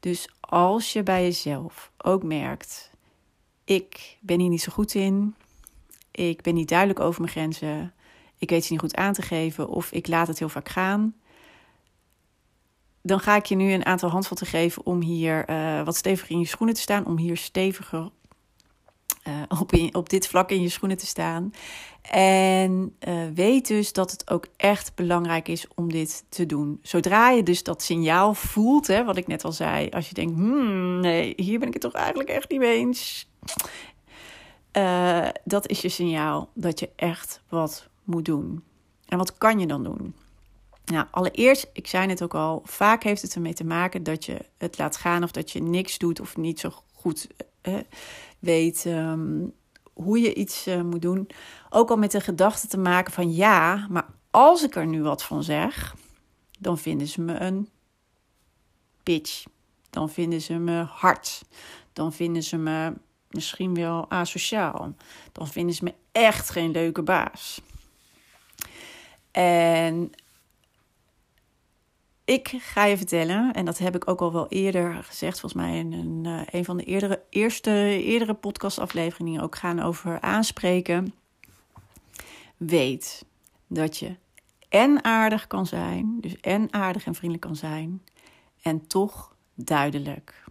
Dus 0.00 0.28
als 0.40 0.92
je 0.92 1.02
bij 1.02 1.22
jezelf 1.22 1.90
ook 1.96 2.22
merkt: 2.22 2.90
ik 3.64 4.16
ben 4.20 4.40
hier 4.40 4.48
niet 4.48 4.62
zo 4.62 4.72
goed 4.72 4.94
in, 4.94 5.34
ik 6.10 6.42
ben 6.42 6.54
niet 6.54 6.68
duidelijk 6.68 7.00
over 7.00 7.20
mijn 7.20 7.32
grenzen, 7.32 7.92
ik 8.38 8.50
weet 8.50 8.64
ze 8.64 8.72
niet 8.72 8.80
goed 8.80 8.96
aan 8.96 9.12
te 9.12 9.22
geven 9.22 9.68
of 9.68 9.92
ik 9.92 10.06
laat 10.06 10.28
het 10.28 10.38
heel 10.38 10.48
vaak 10.48 10.68
gaan 10.68 11.14
dan 13.08 13.20
ga 13.20 13.36
ik 13.36 13.46
je 13.46 13.54
nu 13.54 13.72
een 13.72 13.86
aantal 13.86 14.10
handvatten 14.10 14.46
geven 14.46 14.86
om 14.86 15.00
hier 15.00 15.50
uh, 15.50 15.82
wat 15.82 15.96
steviger 15.96 16.30
in 16.30 16.38
je 16.38 16.46
schoenen 16.46 16.74
te 16.74 16.80
staan. 16.80 17.06
Om 17.06 17.18
hier 17.18 17.36
steviger 17.36 18.10
uh, 19.28 19.34
op, 19.60 19.72
op 19.92 20.08
dit 20.08 20.28
vlak 20.28 20.50
in 20.50 20.62
je 20.62 20.68
schoenen 20.68 20.96
te 20.96 21.06
staan. 21.06 21.50
En 22.10 22.96
uh, 23.08 23.14
weet 23.34 23.66
dus 23.66 23.92
dat 23.92 24.10
het 24.10 24.30
ook 24.30 24.46
echt 24.56 24.94
belangrijk 24.94 25.48
is 25.48 25.66
om 25.74 25.92
dit 25.92 26.24
te 26.28 26.46
doen. 26.46 26.78
Zodra 26.82 27.30
je 27.30 27.42
dus 27.42 27.62
dat 27.62 27.82
signaal 27.82 28.34
voelt, 28.34 28.86
hè, 28.86 29.04
wat 29.04 29.16
ik 29.16 29.26
net 29.26 29.44
al 29.44 29.52
zei. 29.52 29.88
Als 29.88 30.08
je 30.08 30.14
denkt, 30.14 30.34
hmm, 30.34 31.00
nee, 31.00 31.32
hier 31.36 31.58
ben 31.58 31.68
ik 31.68 31.74
het 31.74 31.82
toch 31.82 31.92
eigenlijk 31.92 32.28
echt 32.28 32.50
niet 32.50 32.60
mee 32.60 32.78
eens. 32.78 33.28
dat 35.44 35.68
is 35.68 35.80
je 35.80 35.88
signaal 35.88 36.50
dat 36.54 36.80
je 36.80 36.90
echt 36.96 37.40
wat 37.48 37.88
moet 38.08 38.24
doen. 38.24 38.64
En 39.06 39.18
wat 39.18 39.38
kan 39.38 39.58
je 39.58 39.66
dan 39.66 39.82
doen? 39.82 40.14
Nou, 40.84 41.06
allereerst, 41.10 41.70
ik 41.72 41.86
zei 41.86 42.08
het 42.08 42.22
ook 42.22 42.34
al, 42.34 42.62
vaak 42.64 43.02
heeft 43.02 43.22
het 43.22 43.34
ermee 43.34 43.54
te 43.54 43.64
maken 43.64 44.02
dat 44.02 44.24
je 44.24 44.38
het 44.58 44.78
laat 44.78 44.96
gaan 44.96 45.22
of 45.22 45.30
dat 45.30 45.50
je 45.50 45.62
niks 45.62 45.98
doet 45.98 46.20
of 46.20 46.36
niet 46.36 46.60
zo 46.60 46.70
goed 46.92 47.26
eh, 47.60 47.74
weet 48.38 48.86
ehm, 48.86 49.46
hoe 49.92 50.20
je 50.20 50.34
iets 50.34 50.66
uh, 50.66 50.82
moet 50.82 51.02
doen. 51.02 51.28
Ook 51.70 51.90
al 51.90 51.96
met 51.96 52.10
de 52.10 52.20
gedachte 52.20 52.66
te 52.66 52.78
maken 52.78 53.12
van 53.12 53.34
ja, 53.34 53.86
maar 53.90 54.06
als 54.30 54.62
ik 54.62 54.76
er 54.76 54.86
nu 54.86 55.02
wat 55.02 55.22
van 55.22 55.42
zeg, 55.42 55.94
dan 56.58 56.78
vinden 56.78 57.06
ze 57.06 57.20
me 57.20 57.34
een 57.34 57.68
bitch. 59.02 59.44
Dan 59.90 60.10
vinden 60.10 60.40
ze 60.40 60.54
me 60.54 60.82
hard. 60.82 61.44
Dan 61.92 62.12
vinden 62.12 62.42
ze 62.42 62.56
me 62.56 62.92
misschien 63.30 63.74
wel 63.74 64.10
asociaal. 64.10 64.94
Dan 65.32 65.48
vinden 65.48 65.74
ze 65.74 65.84
me 65.84 65.94
echt 66.12 66.50
geen 66.50 66.70
leuke 66.70 67.02
baas. 67.02 67.60
En 69.30 70.12
ik 72.24 72.54
ga 72.58 72.84
je 72.84 72.96
vertellen, 72.96 73.52
en 73.52 73.64
dat 73.64 73.78
heb 73.78 73.94
ik 73.94 74.08
ook 74.08 74.20
al 74.20 74.32
wel 74.32 74.48
eerder 74.48 75.04
gezegd, 75.04 75.40
volgens 75.40 75.62
mij 75.62 75.78
in 75.78 75.92
een, 75.92 76.24
uh, 76.24 76.40
een 76.50 76.64
van 76.64 76.76
de 76.76 76.84
eerdere, 76.84 77.22
eerste 77.30 77.70
eerdere 78.02 78.34
podcastafleveringen 78.34 79.42
ook 79.42 79.56
gaan 79.56 79.80
over 79.80 80.20
aanspreken. 80.20 81.14
Weet 82.56 83.24
dat 83.66 83.96
je 83.96 84.16
en 84.68 85.04
aardig 85.04 85.46
kan 85.46 85.66
zijn, 85.66 86.20
dus 86.20 86.40
en 86.40 86.72
aardig 86.72 87.06
en 87.06 87.14
vriendelijk 87.14 87.46
kan 87.46 87.56
zijn, 87.56 88.02
en 88.62 88.86
toch 88.86 89.36
duidelijk. 89.54 90.44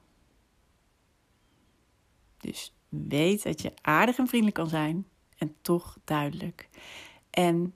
Dus 2.38 2.74
weet 2.90 3.44
dat 3.44 3.62
je 3.62 3.74
aardig 3.82 4.18
en 4.18 4.28
vriendelijk 4.28 4.58
kan 4.58 4.70
zijn 4.70 5.08
en 5.38 5.56
toch 5.62 5.98
duidelijk. 6.04 6.70
En 7.30 7.74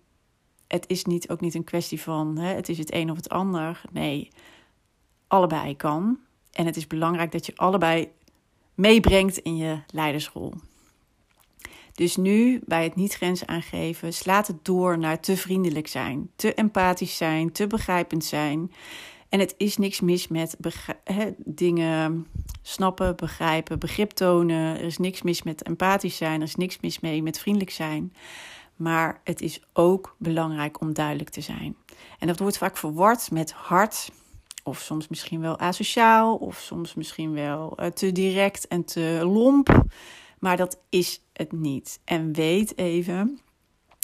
het 0.71 0.85
is 0.87 1.05
niet, 1.05 1.29
ook 1.29 1.41
niet 1.41 1.55
een 1.55 1.63
kwestie 1.63 2.01
van 2.01 2.37
hè, 2.37 2.53
het 2.53 2.69
is 2.69 2.77
het 2.77 2.93
een 2.93 3.09
of 3.09 3.15
het 3.15 3.29
ander. 3.29 3.81
Nee, 3.91 4.29
allebei 5.27 5.75
kan. 5.75 6.17
En 6.51 6.65
het 6.65 6.77
is 6.77 6.87
belangrijk 6.87 7.31
dat 7.31 7.45
je 7.45 7.55
allebei 7.55 8.09
meebrengt 8.75 9.37
in 9.37 9.57
je 9.57 9.79
leidersrol. 9.93 10.53
Dus 11.93 12.15
nu 12.15 12.61
bij 12.65 12.83
het 12.83 12.95
niet 12.95 13.13
grenzen 13.13 13.47
aangeven, 13.47 14.13
slaat 14.13 14.47
het 14.47 14.65
door 14.65 14.97
naar 14.97 15.19
te 15.19 15.37
vriendelijk 15.37 15.87
zijn, 15.87 16.29
te 16.35 16.53
empathisch 16.53 17.17
zijn, 17.17 17.51
te 17.51 17.67
begrijpend 17.67 18.25
zijn. 18.25 18.71
En 19.29 19.39
het 19.39 19.55
is 19.57 19.77
niks 19.77 19.99
mis 19.99 20.27
met 20.27 20.57
dingen 21.37 22.27
snappen, 22.61 23.15
begrijpen, 23.15 23.79
begrip 23.79 24.11
tonen. 24.11 24.77
Er 24.77 24.83
is 24.83 24.97
niks 24.97 25.21
mis 25.21 25.43
met 25.43 25.63
empathisch 25.63 26.17
zijn, 26.17 26.41
er 26.41 26.47
is 26.47 26.55
niks 26.55 26.79
mis 26.79 26.99
mee 26.99 27.23
met 27.23 27.39
vriendelijk 27.39 27.71
zijn. 27.71 28.13
Maar 28.81 29.21
het 29.23 29.41
is 29.41 29.61
ook 29.73 30.15
belangrijk 30.17 30.81
om 30.81 30.93
duidelijk 30.93 31.29
te 31.29 31.41
zijn. 31.41 31.75
En 32.19 32.27
dat 32.27 32.39
wordt 32.39 32.57
vaak 32.57 32.77
verward 32.77 33.31
met 33.31 33.51
hard, 33.51 34.11
of 34.63 34.79
soms 34.79 35.07
misschien 35.07 35.41
wel 35.41 35.59
asociaal, 35.59 36.35
of 36.35 36.57
soms 36.57 36.93
misschien 36.93 37.33
wel 37.33 37.77
uh, 37.79 37.85
te 37.85 38.11
direct 38.11 38.67
en 38.67 38.85
te 38.85 39.19
lomp. 39.23 39.83
Maar 40.39 40.57
dat 40.57 40.79
is 40.89 41.21
het 41.33 41.51
niet. 41.51 41.99
En 42.05 42.33
weet 42.33 42.77
even, 42.77 43.39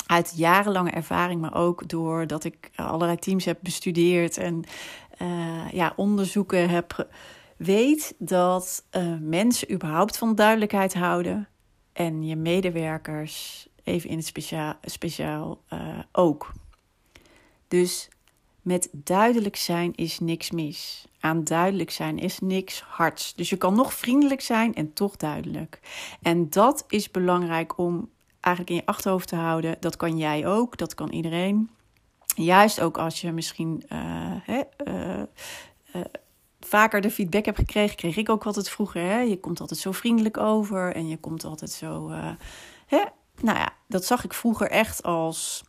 uit 0.05 0.33
jarenlange 0.35 0.91
ervaring, 0.91 1.41
maar 1.41 1.55
ook 1.55 1.87
doordat 1.89 2.43
ik 2.43 2.71
allerlei 2.75 3.17
teams 3.17 3.45
heb 3.45 3.57
bestudeerd 3.61 4.37
en 4.37 4.63
uh, 5.21 5.71
ja, 5.71 5.93
onderzoeken 5.95 6.69
heb. 6.69 7.07
Weet 7.57 8.15
dat 8.17 8.85
uh, 8.91 9.13
mensen 9.19 9.71
überhaupt 9.71 10.17
van 10.17 10.35
duidelijkheid 10.35 10.93
houden 10.93 11.47
en 11.93 12.23
je 12.23 12.35
medewerkers 12.35 13.67
even 13.87 14.09
in 14.09 14.17
het 14.17 14.25
speciaal, 14.25 14.73
speciaal 14.81 15.61
uh, 15.73 15.99
ook. 16.11 16.51
Dus 17.67 18.09
met 18.61 18.89
duidelijk 18.91 19.55
zijn 19.55 19.95
is 19.95 20.19
niks 20.19 20.51
mis. 20.51 21.07
Aan 21.19 21.43
duidelijk 21.43 21.91
zijn 21.91 22.19
is 22.19 22.39
niks 22.39 22.81
hards. 22.81 23.35
Dus 23.35 23.49
je 23.49 23.57
kan 23.57 23.75
nog 23.75 23.93
vriendelijk 23.93 24.41
zijn 24.41 24.73
en 24.73 24.93
toch 24.93 25.15
duidelijk. 25.15 25.79
En 26.21 26.49
dat 26.49 26.85
is 26.87 27.11
belangrijk 27.11 27.77
om 27.77 28.09
eigenlijk 28.39 28.75
in 28.75 28.81
je 28.85 28.91
achterhoofd 28.91 29.27
te 29.27 29.35
houden. 29.35 29.77
Dat 29.79 29.95
kan 29.95 30.17
jij 30.17 30.47
ook, 30.47 30.77
dat 30.77 30.93
kan 30.93 31.09
iedereen. 31.09 31.69
Juist 32.35 32.81
ook 32.81 32.97
als 32.97 33.21
je 33.21 33.31
misschien 33.31 33.83
uh, 33.89 33.99
hè, 34.41 34.61
uh, 34.87 36.01
vaker 36.59 37.01
de 37.01 37.11
feedback 37.11 37.45
hebt 37.45 37.57
gekregen, 37.57 37.95
kreeg 37.95 38.17
ik 38.17 38.29
ook 38.29 38.45
altijd 38.45 38.69
vroeger. 38.69 39.01
Hè? 39.01 39.19
Je 39.19 39.39
komt 39.39 39.59
altijd 39.59 39.79
zo 39.79 39.91
vriendelijk 39.91 40.37
over 40.37 40.95
en 40.95 41.07
je 41.07 41.17
komt 41.17 41.43
altijd 41.43 41.71
zo. 41.71 42.09
Hè? 42.87 43.03
Nou 43.41 43.57
ja, 43.57 43.69
dat 43.87 44.05
zag 44.05 44.23
ik 44.23 44.33
vroeger 44.33 44.69
echt 44.69 45.03
als 45.03 45.63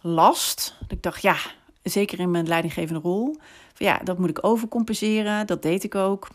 last. 0.00 0.76
Ik 0.88 1.02
dacht, 1.02 1.22
ja, 1.22 1.36
zeker 1.82 2.18
in 2.20 2.30
mijn 2.30 2.48
leidinggevende 2.48 3.00
rol. 3.00 3.36
Ja, 3.76 3.98
dat 3.98 4.18
moet 4.18 4.28
ik 4.28 4.44
overcompenseren. 4.44 5.46
Dat 5.46 5.62
deed 5.62 5.84
ik 5.84 5.94
ook. 5.94 6.28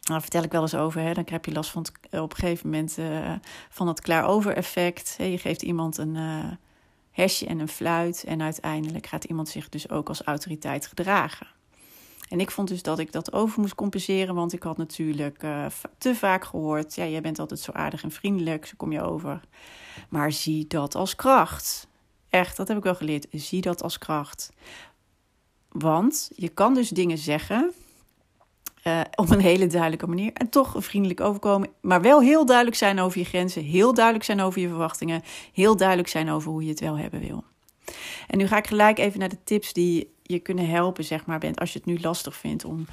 Daar 0.00 0.20
vertel 0.20 0.42
ik 0.42 0.52
wel 0.52 0.62
eens 0.62 0.74
over. 0.74 1.00
Hè. 1.00 1.12
Dan 1.12 1.26
heb 1.30 1.44
je 1.44 1.52
last 1.52 1.70
van 1.70 1.82
het, 1.82 2.20
op 2.20 2.30
een 2.30 2.36
gegeven 2.36 2.70
moment 2.70 2.98
uh, 2.98 3.32
van 3.68 3.88
het 3.88 4.00
klaar-over 4.00 4.56
effect. 4.56 5.14
Je 5.18 5.38
geeft 5.38 5.62
iemand 5.62 5.98
een 5.98 6.14
uh, 6.14 7.48
en 7.48 7.58
een 7.58 7.68
fluit. 7.68 8.24
En 8.24 8.42
uiteindelijk 8.42 9.06
gaat 9.06 9.24
iemand 9.24 9.48
zich 9.48 9.68
dus 9.68 9.90
ook 9.90 10.08
als 10.08 10.22
autoriteit 10.22 10.86
gedragen. 10.86 11.46
En 12.30 12.40
ik 12.40 12.50
vond 12.50 12.68
dus 12.68 12.82
dat 12.82 12.98
ik 12.98 13.12
dat 13.12 13.32
over 13.32 13.60
moest 13.60 13.74
compenseren. 13.74 14.34
Want 14.34 14.52
ik 14.52 14.62
had 14.62 14.76
natuurlijk 14.76 15.42
uh, 15.42 15.66
te 15.98 16.14
vaak 16.14 16.44
gehoord. 16.44 16.94
Ja, 16.94 17.06
jij 17.06 17.20
bent 17.20 17.38
altijd 17.38 17.60
zo 17.60 17.72
aardig 17.72 18.02
en 18.02 18.10
vriendelijk. 18.10 18.66
Zo 18.66 18.74
kom 18.76 18.92
je 18.92 19.02
over. 19.02 19.40
Maar 20.08 20.32
zie 20.32 20.66
dat 20.66 20.94
als 20.94 21.16
kracht. 21.16 21.88
Echt, 22.28 22.56
dat 22.56 22.68
heb 22.68 22.76
ik 22.76 22.82
wel 22.82 22.94
geleerd. 22.94 23.26
Zie 23.30 23.60
dat 23.60 23.82
als 23.82 23.98
kracht. 23.98 24.50
Want 25.68 26.30
je 26.34 26.48
kan 26.48 26.74
dus 26.74 26.88
dingen 26.88 27.18
zeggen 27.18 27.72
uh, 28.84 29.00
op 29.14 29.30
een 29.30 29.40
hele 29.40 29.66
duidelijke 29.66 30.06
manier 30.06 30.32
en 30.32 30.48
toch 30.48 30.74
vriendelijk 30.78 31.20
overkomen, 31.20 31.68
maar 31.80 32.00
wel 32.00 32.20
heel 32.20 32.46
duidelijk 32.46 32.76
zijn 32.76 33.00
over 33.00 33.18
je 33.18 33.24
grenzen, 33.24 33.62
heel 33.62 33.94
duidelijk 33.94 34.24
zijn 34.24 34.40
over 34.40 34.60
je 34.60 34.68
verwachtingen, 34.68 35.22
heel 35.52 35.76
duidelijk 35.76 36.08
zijn 36.08 36.30
over 36.30 36.50
hoe 36.50 36.62
je 36.62 36.70
het 36.70 36.80
wel 36.80 36.98
hebben 36.98 37.20
wil. 37.20 37.44
En 38.26 38.38
nu 38.38 38.46
ga 38.46 38.56
ik 38.56 38.66
gelijk 38.66 38.98
even 38.98 39.18
naar 39.18 39.28
de 39.28 39.44
tips 39.44 39.72
die 39.72 40.10
je 40.30 40.38
kunnen 40.38 40.68
helpen, 40.68 41.04
zeg 41.04 41.26
maar, 41.26 41.38
bent 41.38 41.60
als 41.60 41.72
je 41.72 41.78
het 41.78 41.86
nu 41.86 42.00
lastig 42.00 42.36
vindt 42.36 42.64
om 42.64 42.86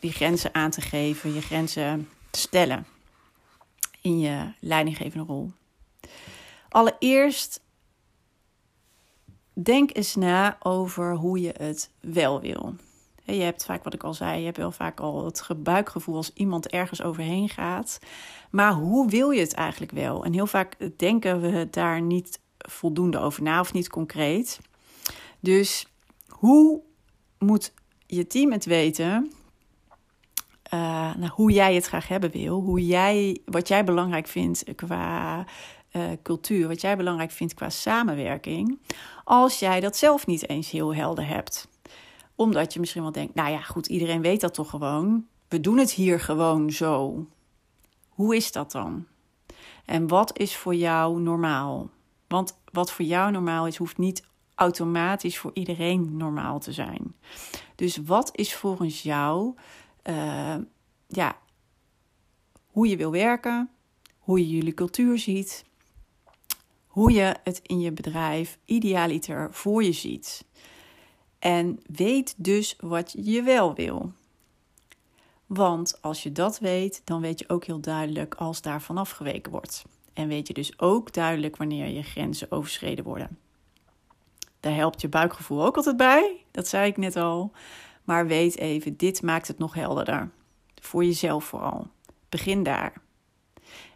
die 0.00 0.12
grenzen 0.12 0.54
aan 0.54 0.70
te 0.70 0.80
geven, 0.80 1.34
je 1.34 1.40
grenzen 1.40 2.08
te 2.30 2.38
stellen 2.38 2.86
in 4.00 4.18
je 4.18 4.52
leidinggevende 4.60 5.24
rol. 5.24 5.52
Allereerst 6.68 7.60
denk 9.52 9.96
eens 9.96 10.14
na 10.14 10.56
over 10.62 11.14
hoe 11.14 11.40
je 11.40 11.54
het 11.56 11.90
wel 12.00 12.40
wil. 12.40 12.74
Je 13.24 13.42
hebt 13.42 13.64
vaak, 13.64 13.84
wat 13.84 13.94
ik 13.94 14.02
al 14.02 14.14
zei, 14.14 14.38
je 14.38 14.44
hebt 14.44 14.56
wel 14.56 14.72
vaak 14.72 15.00
al 15.00 15.24
het 15.24 15.62
buikgevoel 15.62 16.16
als 16.16 16.32
iemand 16.32 16.68
ergens 16.68 17.02
overheen 17.02 17.48
gaat. 17.48 17.98
Maar 18.50 18.72
hoe 18.72 19.08
wil 19.08 19.30
je 19.30 19.40
het 19.40 19.54
eigenlijk 19.54 19.92
wel? 19.92 20.24
En 20.24 20.32
heel 20.32 20.46
vaak 20.46 20.76
denken 20.96 21.40
we 21.40 21.68
daar 21.70 22.00
niet 22.02 22.40
voldoende 22.58 23.18
over 23.18 23.42
na 23.42 23.60
of 23.60 23.72
niet 23.72 23.88
concreet. 23.88 24.60
Dus 25.40 25.86
hoe 26.40 26.80
moet 27.38 27.72
je 28.06 28.26
team 28.26 28.52
het 28.52 28.64
weten? 28.64 29.32
Uh, 30.74 31.14
nou, 31.14 31.28
hoe 31.28 31.50
jij 31.50 31.74
het 31.74 31.86
graag 31.86 32.08
hebben 32.08 32.30
wil, 32.30 32.60
hoe 32.60 32.86
jij, 32.86 33.40
wat 33.44 33.68
jij 33.68 33.84
belangrijk 33.84 34.26
vindt 34.26 34.64
qua 34.74 35.44
uh, 35.92 36.02
cultuur, 36.22 36.68
wat 36.68 36.80
jij 36.80 36.96
belangrijk 36.96 37.30
vindt 37.30 37.54
qua 37.54 37.70
samenwerking, 37.70 38.78
als 39.24 39.58
jij 39.58 39.80
dat 39.80 39.96
zelf 39.96 40.26
niet 40.26 40.48
eens 40.48 40.70
heel 40.70 40.94
helder 40.94 41.26
hebt. 41.26 41.68
Omdat 42.34 42.72
je 42.72 42.80
misschien 42.80 43.02
wel 43.02 43.12
denkt, 43.12 43.34
nou 43.34 43.50
ja, 43.50 43.60
goed, 43.60 43.86
iedereen 43.86 44.22
weet 44.22 44.40
dat 44.40 44.54
toch 44.54 44.70
gewoon. 44.70 45.26
We 45.48 45.60
doen 45.60 45.78
het 45.78 45.92
hier 45.92 46.20
gewoon 46.20 46.70
zo. 46.70 47.26
Hoe 48.08 48.36
is 48.36 48.52
dat 48.52 48.72
dan? 48.72 49.06
En 49.84 50.08
wat 50.08 50.38
is 50.38 50.56
voor 50.56 50.74
jou 50.74 51.20
normaal? 51.20 51.90
Want 52.26 52.58
wat 52.72 52.92
voor 52.92 53.04
jou 53.04 53.30
normaal 53.30 53.66
is, 53.66 53.76
hoeft 53.76 53.98
niet 53.98 54.28
automatisch 54.60 55.38
voor 55.38 55.50
iedereen 55.54 56.16
normaal 56.16 56.58
te 56.58 56.72
zijn. 56.72 57.14
Dus 57.74 57.96
wat 57.96 58.30
is 58.36 58.54
volgens 58.54 59.02
jou, 59.02 59.54
uh, 60.04 60.56
ja, 61.06 61.38
hoe 62.66 62.88
je 62.88 62.96
wil 62.96 63.10
werken, 63.10 63.70
hoe 64.18 64.38
je 64.38 64.48
jullie 64.48 64.74
cultuur 64.74 65.18
ziet, 65.18 65.64
hoe 66.86 67.12
je 67.12 67.36
het 67.44 67.60
in 67.62 67.80
je 67.80 67.92
bedrijf 67.92 68.58
idealiter 68.64 69.48
voor 69.52 69.84
je 69.84 69.92
ziet. 69.92 70.44
En 71.38 71.80
weet 71.86 72.34
dus 72.36 72.76
wat 72.80 73.14
je 73.16 73.42
wel 73.42 73.74
wil. 73.74 74.12
Want 75.46 76.02
als 76.02 76.22
je 76.22 76.32
dat 76.32 76.58
weet, 76.58 77.02
dan 77.04 77.20
weet 77.20 77.38
je 77.38 77.48
ook 77.48 77.64
heel 77.64 77.80
duidelijk 77.80 78.34
als 78.34 78.62
daar 78.62 78.82
vanaf 78.82 79.10
geweken 79.10 79.52
wordt. 79.52 79.84
En 80.12 80.28
weet 80.28 80.46
je 80.46 80.54
dus 80.54 80.80
ook 80.80 81.12
duidelijk 81.12 81.56
wanneer 81.56 81.86
je 81.86 82.02
grenzen 82.02 82.50
overschreden 82.50 83.04
worden. 83.04 83.38
Daar 84.60 84.74
helpt 84.74 85.00
je 85.00 85.08
buikgevoel 85.08 85.64
ook 85.64 85.76
altijd 85.76 85.96
bij, 85.96 86.44
dat 86.50 86.68
zei 86.68 86.90
ik 86.90 86.96
net 86.96 87.16
al. 87.16 87.52
Maar 88.04 88.26
weet 88.26 88.58
even, 88.58 88.96
dit 88.96 89.22
maakt 89.22 89.48
het 89.48 89.58
nog 89.58 89.74
helderder. 89.74 90.30
Voor 90.80 91.04
jezelf 91.04 91.44
vooral. 91.44 91.86
Begin 92.28 92.62
daar. 92.62 92.92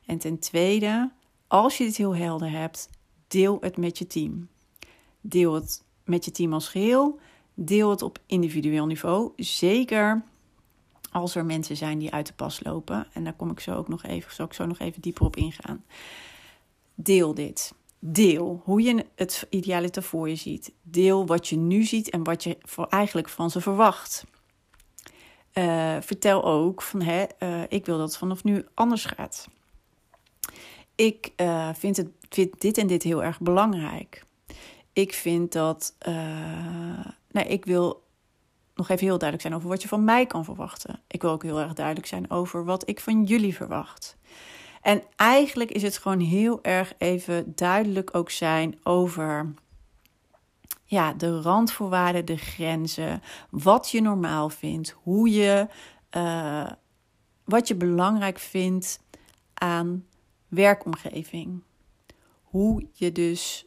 En 0.06 0.18
ten 0.18 0.38
tweede, 0.38 1.10
als 1.46 1.78
je 1.78 1.84
dit 1.84 1.96
heel 1.96 2.16
helder 2.16 2.50
hebt, 2.50 2.90
deel 3.28 3.58
het 3.60 3.76
met 3.76 3.98
je 3.98 4.06
team. 4.06 4.48
Deel 5.20 5.54
het 5.54 5.84
met 6.04 6.24
je 6.24 6.30
team 6.30 6.52
als 6.52 6.68
geheel. 6.68 7.18
Deel 7.54 7.90
het 7.90 8.02
op 8.02 8.18
individueel 8.26 8.86
niveau. 8.86 9.32
Zeker 9.36 10.24
als 11.10 11.34
er 11.34 11.44
mensen 11.44 11.76
zijn 11.76 11.98
die 11.98 12.12
uit 12.12 12.26
de 12.26 12.32
pas 12.32 12.64
lopen. 12.64 13.06
En 13.12 13.24
daar 13.24 13.32
kom 13.32 13.50
ik 13.50 13.60
zo 13.60 13.74
ook 13.74 13.88
nog 13.88 14.02
even, 14.02 14.34
zal 14.34 14.46
ik 14.46 14.52
zo 14.52 14.66
nog 14.66 14.78
even 14.78 15.02
dieper 15.02 15.24
op 15.24 15.36
ingaan. 15.36 15.84
Deel 16.94 17.34
dit. 17.34 17.74
Deel 18.06 18.60
hoe 18.64 18.82
je 18.82 19.06
het 19.14 19.46
idealiter 19.50 20.02
voor 20.02 20.28
je 20.28 20.36
ziet. 20.36 20.72
Deel 20.82 21.26
wat 21.26 21.48
je 21.48 21.56
nu 21.56 21.82
ziet 21.82 22.10
en 22.10 22.24
wat 22.24 22.42
je 22.42 22.58
eigenlijk 22.88 23.28
van 23.28 23.50
ze 23.50 23.60
verwacht. 23.60 24.24
Uh, 25.54 25.96
vertel 26.00 26.44
ook 26.44 26.82
van 26.82 27.02
hè, 27.02 27.24
uh, 27.38 27.62
ik 27.68 27.86
wil 27.86 27.98
dat 27.98 28.08
het 28.08 28.16
vanaf 28.16 28.44
nu 28.44 28.66
anders 28.74 29.04
gaat 29.04 29.48
ik 30.94 31.32
uh, 31.36 31.68
vind, 31.74 31.96
het, 31.96 32.08
dit 32.58 32.78
en 32.78 32.86
dit 32.86 33.02
heel 33.02 33.22
erg 33.22 33.40
belangrijk. 33.40 34.24
Ik 34.92 35.14
vind 35.14 35.52
dat. 35.52 35.94
Nou, 37.30 37.48
ik 37.48 37.64
wil 37.64 38.02
nog 38.74 38.88
even 38.88 39.06
heel 39.06 39.18
duidelijk 39.18 39.40
zijn 39.40 39.54
over 39.54 39.68
wat 39.68 39.82
je 39.82 39.88
van 39.88 40.04
mij 40.04 40.26
kan 40.26 40.44
verwachten. 40.44 41.00
Ik 41.06 41.22
wil 41.22 41.30
ook 41.30 41.42
heel 41.42 41.60
erg 41.60 41.72
duidelijk 41.72 42.06
zijn 42.06 42.30
over 42.30 42.64
wat 42.64 42.88
ik 42.88 43.00
van 43.00 43.24
jullie 43.24 43.54
verwacht. 43.54 44.16
En 44.84 45.02
eigenlijk 45.16 45.70
is 45.70 45.82
het 45.82 45.98
gewoon 45.98 46.20
heel 46.20 46.62
erg 46.62 46.94
even 46.98 47.52
duidelijk 47.54 48.16
ook 48.16 48.30
zijn 48.30 48.78
over 48.82 49.54
ja, 50.84 51.12
de 51.12 51.40
randvoorwaarden, 51.40 52.24
de 52.24 52.36
grenzen, 52.36 53.22
wat 53.50 53.90
je 53.90 54.00
normaal 54.00 54.48
vindt, 54.48 54.96
hoe 55.02 55.30
je, 55.30 55.68
uh, 56.16 56.70
wat 57.44 57.68
je 57.68 57.74
belangrijk 57.74 58.38
vindt 58.38 59.00
aan 59.54 60.04
werkomgeving. 60.48 61.62
Hoe 62.42 62.86
je 62.92 63.12
dus 63.12 63.66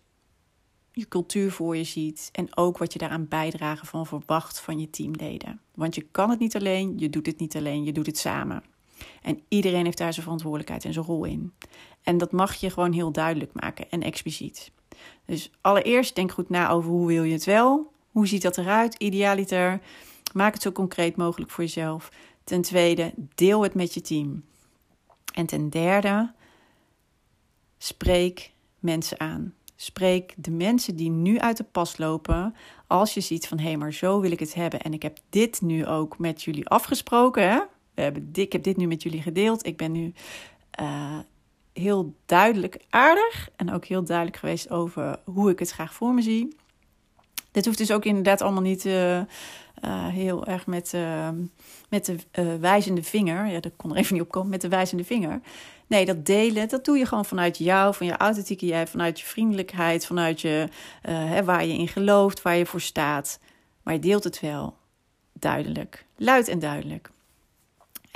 je 0.91 1.07
cultuur 1.07 1.51
voor 1.51 1.77
je 1.77 1.83
ziet 1.83 2.29
en 2.31 2.57
ook 2.57 2.77
wat 2.77 2.93
je 2.93 2.99
daaraan 2.99 3.27
bijdragen 3.27 3.87
van 3.87 4.05
verwacht 4.05 4.59
van 4.59 4.79
je 4.79 4.89
teamleden. 4.89 5.61
Want 5.75 5.95
je 5.95 6.01
kan 6.01 6.29
het 6.29 6.39
niet 6.39 6.55
alleen, 6.55 6.97
je 6.97 7.09
doet 7.09 7.25
het 7.25 7.39
niet 7.39 7.55
alleen, 7.55 7.83
je 7.83 7.91
doet 7.91 8.05
het 8.05 8.17
samen. 8.17 8.63
En 9.21 9.41
iedereen 9.47 9.85
heeft 9.85 9.97
daar 9.97 10.13
zijn 10.13 10.23
verantwoordelijkheid 10.23 10.85
en 10.85 10.93
zijn 10.93 11.05
rol 11.05 11.25
in. 11.25 11.53
En 12.03 12.17
dat 12.17 12.31
mag 12.31 12.55
je 12.55 12.69
gewoon 12.69 12.91
heel 12.91 13.11
duidelijk 13.11 13.53
maken 13.53 13.89
en 13.89 14.03
expliciet. 14.03 14.71
Dus 15.25 15.51
allereerst 15.61 16.15
denk 16.15 16.31
goed 16.31 16.49
na 16.49 16.69
over 16.69 16.89
hoe 16.89 17.07
wil 17.07 17.23
je 17.23 17.33
het 17.33 17.45
wel? 17.45 17.91
Hoe 18.11 18.27
ziet 18.27 18.41
dat 18.41 18.57
eruit? 18.57 18.95
Idealiter. 18.95 19.81
Maak 20.33 20.53
het 20.53 20.61
zo 20.61 20.71
concreet 20.71 21.15
mogelijk 21.15 21.51
voor 21.51 21.63
jezelf. 21.63 22.11
Ten 22.43 22.61
tweede, 22.61 23.13
deel 23.35 23.61
het 23.61 23.73
met 23.73 23.93
je 23.93 24.01
team. 24.01 24.43
En 25.33 25.45
ten 25.45 25.69
derde, 25.69 26.31
Spreek 27.77 28.51
mensen 28.79 29.19
aan. 29.19 29.53
Spreek 29.75 30.33
de 30.37 30.51
mensen 30.51 30.95
die 30.95 31.09
nu 31.09 31.39
uit 31.39 31.57
de 31.57 31.63
pas 31.63 31.97
lopen. 31.97 32.55
Als 32.87 33.13
je 33.13 33.21
ziet 33.21 33.47
van 33.47 33.59
hé, 33.59 33.67
hey, 33.67 33.77
maar 33.77 33.93
zo 33.93 34.19
wil 34.19 34.31
ik 34.31 34.39
het 34.39 34.53
hebben. 34.53 34.81
En 34.81 34.93
ik 34.93 35.01
heb 35.01 35.17
dit 35.29 35.61
nu 35.61 35.85
ook 35.85 36.17
met 36.19 36.43
jullie 36.43 36.67
afgesproken. 36.67 37.49
Hè? 37.49 37.59
Ik 38.33 38.51
heb 38.51 38.63
dit 38.63 38.77
nu 38.77 38.87
met 38.87 39.03
jullie 39.03 39.21
gedeeld. 39.21 39.65
Ik 39.65 39.77
ben 39.77 39.91
nu 39.91 40.13
uh, 40.79 41.19
heel 41.73 42.15
duidelijk 42.25 42.77
aardig. 42.89 43.49
En 43.55 43.73
ook 43.73 43.85
heel 43.85 44.03
duidelijk 44.03 44.37
geweest 44.37 44.69
over 44.69 45.19
hoe 45.23 45.49
ik 45.49 45.59
het 45.59 45.71
graag 45.71 45.93
voor 45.93 46.13
me 46.13 46.21
zie. 46.21 46.55
Dit 47.51 47.65
hoeft 47.65 47.77
dus 47.77 47.91
ook 47.91 48.05
inderdaad 48.05 48.41
allemaal 48.41 48.61
niet 48.61 48.85
uh, 48.85 49.17
uh, 49.17 49.23
heel 50.07 50.45
erg 50.45 50.67
met, 50.67 50.93
met 51.89 52.05
de 52.05 52.57
wijzende 52.59 53.03
vinger. 53.03 53.47
Ja, 53.47 53.59
dat 53.59 53.71
kon 53.75 53.91
er 53.91 53.97
even 53.97 54.13
niet 54.13 54.23
op 54.23 54.31
komen. 54.31 54.49
Met 54.49 54.61
de 54.61 54.69
wijzende 54.69 55.03
vinger. 55.03 55.41
Nee, 55.87 56.05
dat 56.05 56.25
delen, 56.25 56.67
dat 56.67 56.85
doe 56.85 56.97
je 56.97 57.05
gewoon 57.05 57.25
vanuit 57.25 57.57
jou, 57.57 57.93
van 57.93 58.05
je 58.07 58.17
authentieke 58.17 58.65
jij, 58.65 58.87
vanuit 58.87 59.19
je 59.19 59.25
vriendelijkheid, 59.25 60.05
vanuit 60.05 60.41
je, 60.41 60.67
hè, 61.01 61.43
waar 61.43 61.65
je 61.65 61.73
in 61.73 61.87
gelooft, 61.87 62.41
waar 62.41 62.55
je 62.55 62.65
voor 62.65 62.81
staat. 62.81 63.39
Maar 63.83 63.93
je 63.93 63.99
deelt 63.99 64.23
het 64.23 64.39
wel 64.39 64.77
duidelijk, 65.33 66.05
luid 66.15 66.47
en 66.47 66.59
duidelijk. 66.59 67.11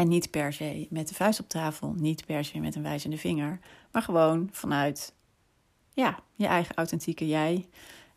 En 0.02 0.08
niet 0.08 0.32
per 0.32 0.54
se 0.54 0.88
met 0.90 1.08
de 1.08 1.14
vuist 1.14 1.40
op 1.40 1.50
tafel, 1.50 1.94
niet 1.98 2.26
per 2.26 2.46
se 2.46 2.60
met 2.60 2.76
een 2.76 2.84
wijzende 2.84 3.18
vinger, 3.18 3.60
maar 3.92 4.02
gewoon 4.02 4.50
vanuit 4.52 5.14
ja, 5.94 6.20
je 6.36 6.46
eigen 6.46 6.76
authentieke 6.76 7.28
jij. 7.28 7.70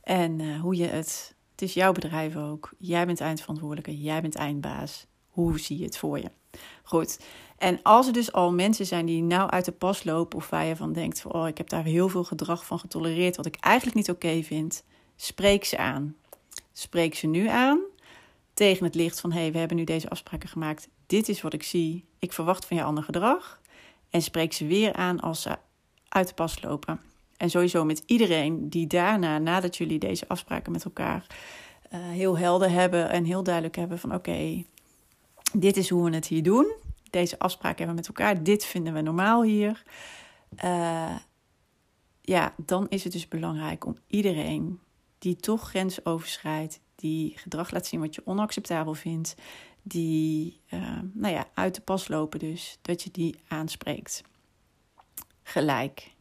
En 0.03 0.39
uh, 0.39 0.61
hoe 0.61 0.77
je 0.77 0.87
het 0.87 1.35
Het 1.51 1.63
is 1.63 1.75
jouw 1.75 1.93
bedrijf 1.93 2.37
ook. 2.37 2.71
Jij 2.79 3.07
bent 3.07 3.21
eindverantwoordelijke, 3.21 4.01
jij 4.01 4.21
bent 4.21 4.35
eindbaas. 4.35 5.07
Hoe 5.29 5.61
zie 5.61 5.79
je 5.79 5.85
het 5.85 5.97
voor 5.97 6.19
je? 6.19 6.31
Goed. 6.83 7.21
En 7.59 7.83
als 7.83 8.07
er 8.07 8.13
dus 8.13 8.33
al 8.33 8.53
mensen 8.53 8.87
zijn 8.87 9.07
die 9.07 9.23
nou 9.23 9.51
uit 9.51 9.65
de 9.65 9.73
pas 9.73 10.05
lopen 10.05 10.39
of 10.39 10.51
waar 10.51 10.65
je 10.65 10.77
van 10.77 10.93
denkt: 10.93 11.25
oh, 11.27 11.49
ik 11.49 11.59
heb 11.59 11.69
daar 11.69 11.85
heel 11.85 12.09
veel 12.09 12.25
gedrag 12.25 12.67
van 12.67 12.79
getolereerd 12.79 13.37
wat 13.37 13.47
ik 13.47 13.57
eigenlijk 13.57 13.97
niet 13.97 14.11
oké 14.11 14.43
vind, 14.43 14.85
spreek 15.17 15.65
ze 15.65 15.79
aan. 15.79 16.17
Spreek 16.73 17.15
ze 17.15 17.27
nu 17.27 17.49
aan 17.49 17.81
tegen 18.55 18.85
het 18.85 18.95
licht 18.95 19.21
van: 19.21 19.33
hey, 19.33 19.53
we 19.53 19.59
hebben 19.59 19.77
nu 19.77 19.85
deze 19.85 20.09
afspraken 20.09 20.49
gemaakt. 20.49 20.89
Dit 21.07 21.29
is 21.29 21.43
wat 21.43 21.53
ik 21.53 21.63
zie. 21.63 22.05
Ik 22.19 22.33
verwacht 22.33 22.65
van 22.67 22.77
je 22.77 22.83
ander 22.83 23.05
gedrag. 23.05 23.61
En 24.11 24.23
spreek 24.23 24.53
ze 24.53 24.67
weer 24.67 24.93
aan 24.93 25.21
als 25.21 25.43
ze 25.43 25.57
uit 26.09 26.29
de 26.29 26.35
pas 26.35 26.63
lopen. 26.63 27.01
En 27.37 27.51
sowieso 27.51 27.85
met 27.85 28.03
iedereen 28.07 28.69
die 28.71 28.87
daarna, 28.87 29.39
nadat 29.39 29.77
jullie 29.77 29.99
deze 29.99 30.29
afspraken 30.29 30.73
met 30.73 30.85
elkaar 30.85 31.27
uh, 31.93 32.01
heel 32.09 32.39
helder 32.39 32.71
hebben 32.71 33.11
en 33.11 33.25
heel 33.25 33.43
duidelijk 33.43 33.77
hebben 33.77 33.99
van 33.99 34.15
oké, 34.15 34.65
dit 35.53 35.77
is 35.77 35.89
hoe 35.89 36.11
we 36.11 36.15
het 36.15 36.27
hier 36.27 36.43
doen. 36.43 36.73
Deze 37.11 37.39
afspraken 37.39 37.77
hebben 37.77 37.95
we 38.05 38.09
met 38.09 38.19
elkaar. 38.19 38.43
Dit 38.43 38.65
vinden 38.65 38.95
we 38.95 39.01
normaal 39.01 39.43
hier. 39.43 39.83
Uh, 40.65 41.17
ja, 42.21 42.55
dan 42.57 42.87
is 42.89 43.05
het 43.05 43.13
dus 43.13 43.29
belangrijk 43.29 43.87
om 43.87 43.99
iedereen 44.07 44.81
die 45.19 45.37
toch 45.37 45.69
grens 45.69 46.05
overschrijdt, 46.05 46.81
die 47.05 47.33
gedrag 47.37 47.71
laat 47.71 47.87
zien 47.87 48.01
wat 48.01 48.15
je 48.15 48.27
onacceptabel 48.27 48.95
vindt, 48.95 49.35
die 49.83 50.61
uh, 50.71 50.99
nou 51.13 51.35
ja, 51.35 51.47
uit 51.55 51.75
de 51.75 51.81
pas 51.81 52.09
lopen 52.09 52.39
dus, 52.39 52.79
dat 52.83 53.03
je 53.03 53.11
die 53.11 53.37
aanspreekt. 53.49 54.23
Gelijk. 55.43 56.13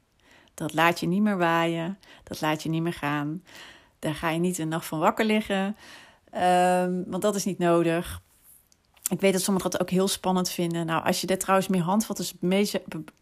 Dat 0.54 0.74
laat 0.74 1.00
je 1.00 1.08
niet 1.08 1.22
meer 1.22 1.38
waaien, 1.38 2.00
dat 2.24 2.42
laat 2.42 2.64
je 2.64 2.70
niet 2.70 2.82
meer 2.82 2.94
gaan. 2.94 3.44
Daar 4.00 4.16
ga 4.16 4.30
je 4.30 4.40
niet 4.40 4.58
een 4.58 4.68
nacht 4.68 4.86
van 4.86 5.00
wakker 5.00 5.26
liggen, 5.26 5.76
um, 6.34 7.04
want 7.08 7.22
dat 7.22 7.36
is 7.36 7.46
niet 7.46 7.58
nodig. 7.58 8.22
Ik 9.10 9.22
weet 9.22 9.34
dat 9.34 9.42
sommigen 9.42 9.72
dat 9.72 9.82
ook 9.82 9.90
heel 9.90 10.08
spannend 10.08 10.50
vinden. 10.50 10.86
Nou, 10.86 11.04
als 11.04 11.22
je 11.22 11.28
daar 11.28 11.38
trouwens 11.38 11.68
meer 11.68 11.82
handvatten 11.82 12.26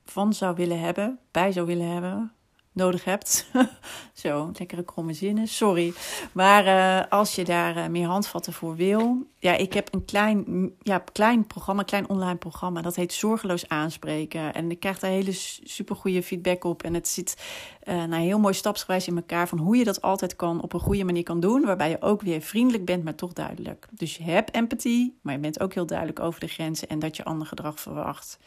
van 0.06 0.34
zou 0.34 0.56
willen 0.56 0.80
hebben, 0.80 1.20
bij 1.32 1.52
zou 1.52 1.66
willen 1.66 1.92
hebben, 1.92 2.32
nodig 2.74 3.04
hebt. 3.04 3.46
Zo, 4.14 4.52
lekkere 4.58 4.84
kromme 4.84 5.14
zinnen, 5.14 5.48
sorry. 5.48 5.94
Maar 6.32 6.66
uh, 6.66 7.12
als 7.12 7.36
je 7.36 7.44
daar 7.44 7.78
uh, 7.78 7.88
meer 7.88 8.08
handvatten 8.08 8.54
voor 8.54 8.76
wil. 8.76 9.18
Ja, 9.38 9.56
ik 9.56 9.74
heb 9.74 9.94
een 9.94 10.06
klein, 10.06 10.72
ja, 10.82 11.04
klein 11.12 11.48
programma, 11.48 11.84
klein 11.84 12.10
online 12.10 12.36
programma. 12.36 12.82
Dat 12.82 12.96
heet 12.96 13.14
Zorgeloos 13.14 13.68
Aanspreken. 13.68 14.54
En 14.54 14.72
ik 14.72 14.80
krijg 14.80 15.00
daar 15.00 15.12
hele 15.12 15.32
supergoeie 15.64 16.24
feedback 16.24 16.64
op. 16.64 16.84
En 16.84 16.94
het 16.94 17.08
zit 17.08 17.44
uh, 17.84 18.04
nou, 18.04 18.24
heel 18.24 18.40
mooi 18.40 18.54
stapsgewijs 18.54 19.08
in 19.08 19.16
elkaar. 19.16 19.48
Van 19.48 19.58
hoe 19.58 19.78
je 19.78 19.84
dat 19.84 20.02
altijd 20.02 20.36
kan 20.36 20.62
op 20.62 20.74
een 20.74 20.80
goede 20.80 21.04
manier 21.04 21.24
kan 21.24 21.40
doen. 21.40 21.66
Waarbij 21.66 21.90
je 21.90 22.02
ook 22.02 22.22
weer 22.22 22.42
vriendelijk 22.42 22.86
bent, 22.86 23.04
maar 23.04 23.16
toch 23.16 23.34
duidelijk. 23.34 23.88
Dus 23.92 24.18
je 24.18 24.24
hebt 24.24 24.56
empathie, 24.56 25.20
maar 25.22 25.34
je 25.34 25.40
bent 25.40 25.60
ook 25.60 25.74
heel 25.74 25.86
duidelijk 25.86 26.20
over 26.20 26.40
de 26.40 26.48
grenzen. 26.48 26.88
En 26.88 27.00
dat 27.00 27.16
je 27.18 27.24
ander 27.24 27.48
gedrag 27.48 27.80
verwacht. 27.80 28.40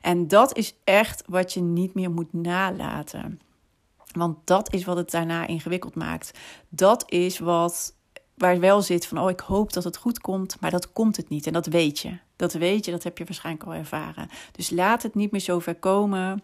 En 0.00 0.28
dat 0.28 0.56
is 0.56 0.74
echt 0.84 1.22
wat 1.26 1.52
je 1.52 1.60
niet 1.60 1.94
meer 1.94 2.10
moet 2.10 2.32
nalaten. 2.32 3.40
Want 4.12 4.38
dat 4.44 4.72
is 4.72 4.84
wat 4.84 4.96
het 4.96 5.10
daarna 5.10 5.46
ingewikkeld 5.46 5.94
maakt. 5.94 6.38
Dat 6.68 7.10
is 7.10 7.38
wat 7.38 7.94
waar 8.34 8.60
wel 8.60 8.82
zit 8.82 9.06
van, 9.06 9.18
oh, 9.18 9.30
ik 9.30 9.40
hoop 9.40 9.72
dat 9.72 9.84
het 9.84 9.96
goed 9.96 10.20
komt, 10.20 10.60
maar 10.60 10.70
dat 10.70 10.92
komt 10.92 11.16
het 11.16 11.28
niet. 11.28 11.46
En 11.46 11.52
dat 11.52 11.66
weet 11.66 11.98
je. 11.98 12.18
Dat 12.36 12.52
weet 12.52 12.84
je, 12.84 12.90
dat 12.90 13.02
heb 13.02 13.18
je 13.18 13.24
waarschijnlijk 13.24 13.66
al 13.66 13.74
ervaren. 13.74 14.28
Dus 14.52 14.70
laat 14.70 15.02
het 15.02 15.14
niet 15.14 15.30
meer 15.30 15.40
zo 15.40 15.58
ver 15.58 15.74
komen. 15.74 16.42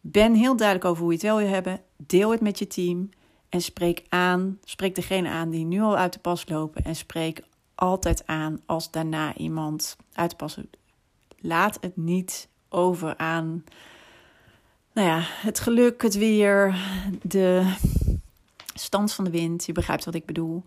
Ben 0.00 0.34
heel 0.34 0.56
duidelijk 0.56 0.88
over 0.88 1.02
hoe 1.02 1.12
je 1.12 1.18
het 1.18 1.26
wel 1.26 1.36
wil 1.36 1.48
hebben. 1.48 1.80
Deel 1.96 2.30
het 2.30 2.40
met 2.40 2.58
je 2.58 2.66
team. 2.66 3.08
En 3.48 3.60
spreek 3.60 4.04
aan, 4.08 4.58
spreek 4.64 4.94
degene 4.94 5.28
aan 5.28 5.50
die 5.50 5.64
nu 5.64 5.80
al 5.80 5.96
uit 5.96 6.12
de 6.12 6.18
pas 6.18 6.48
lopen. 6.48 6.84
En 6.84 6.96
spreek 6.96 7.42
altijd 7.74 8.26
aan 8.26 8.60
als 8.66 8.90
daarna 8.90 9.36
iemand 9.36 9.96
uit 10.12 10.30
de 10.30 10.36
pas 10.36 10.56
loopt. 10.56 10.76
Laat 11.36 11.78
het 11.80 11.96
niet 11.96 12.48
over 12.68 13.16
aan 13.16 13.64
nou 14.94 15.08
ja, 15.08 15.20
het 15.22 15.60
geluk, 15.60 16.02
het 16.02 16.14
weer, 16.14 16.76
de 17.22 17.74
stand 18.74 19.12
van 19.12 19.24
de 19.24 19.30
wind. 19.30 19.66
Je 19.66 19.72
begrijpt 19.72 20.04
wat 20.04 20.14
ik 20.14 20.26
bedoel. 20.26 20.62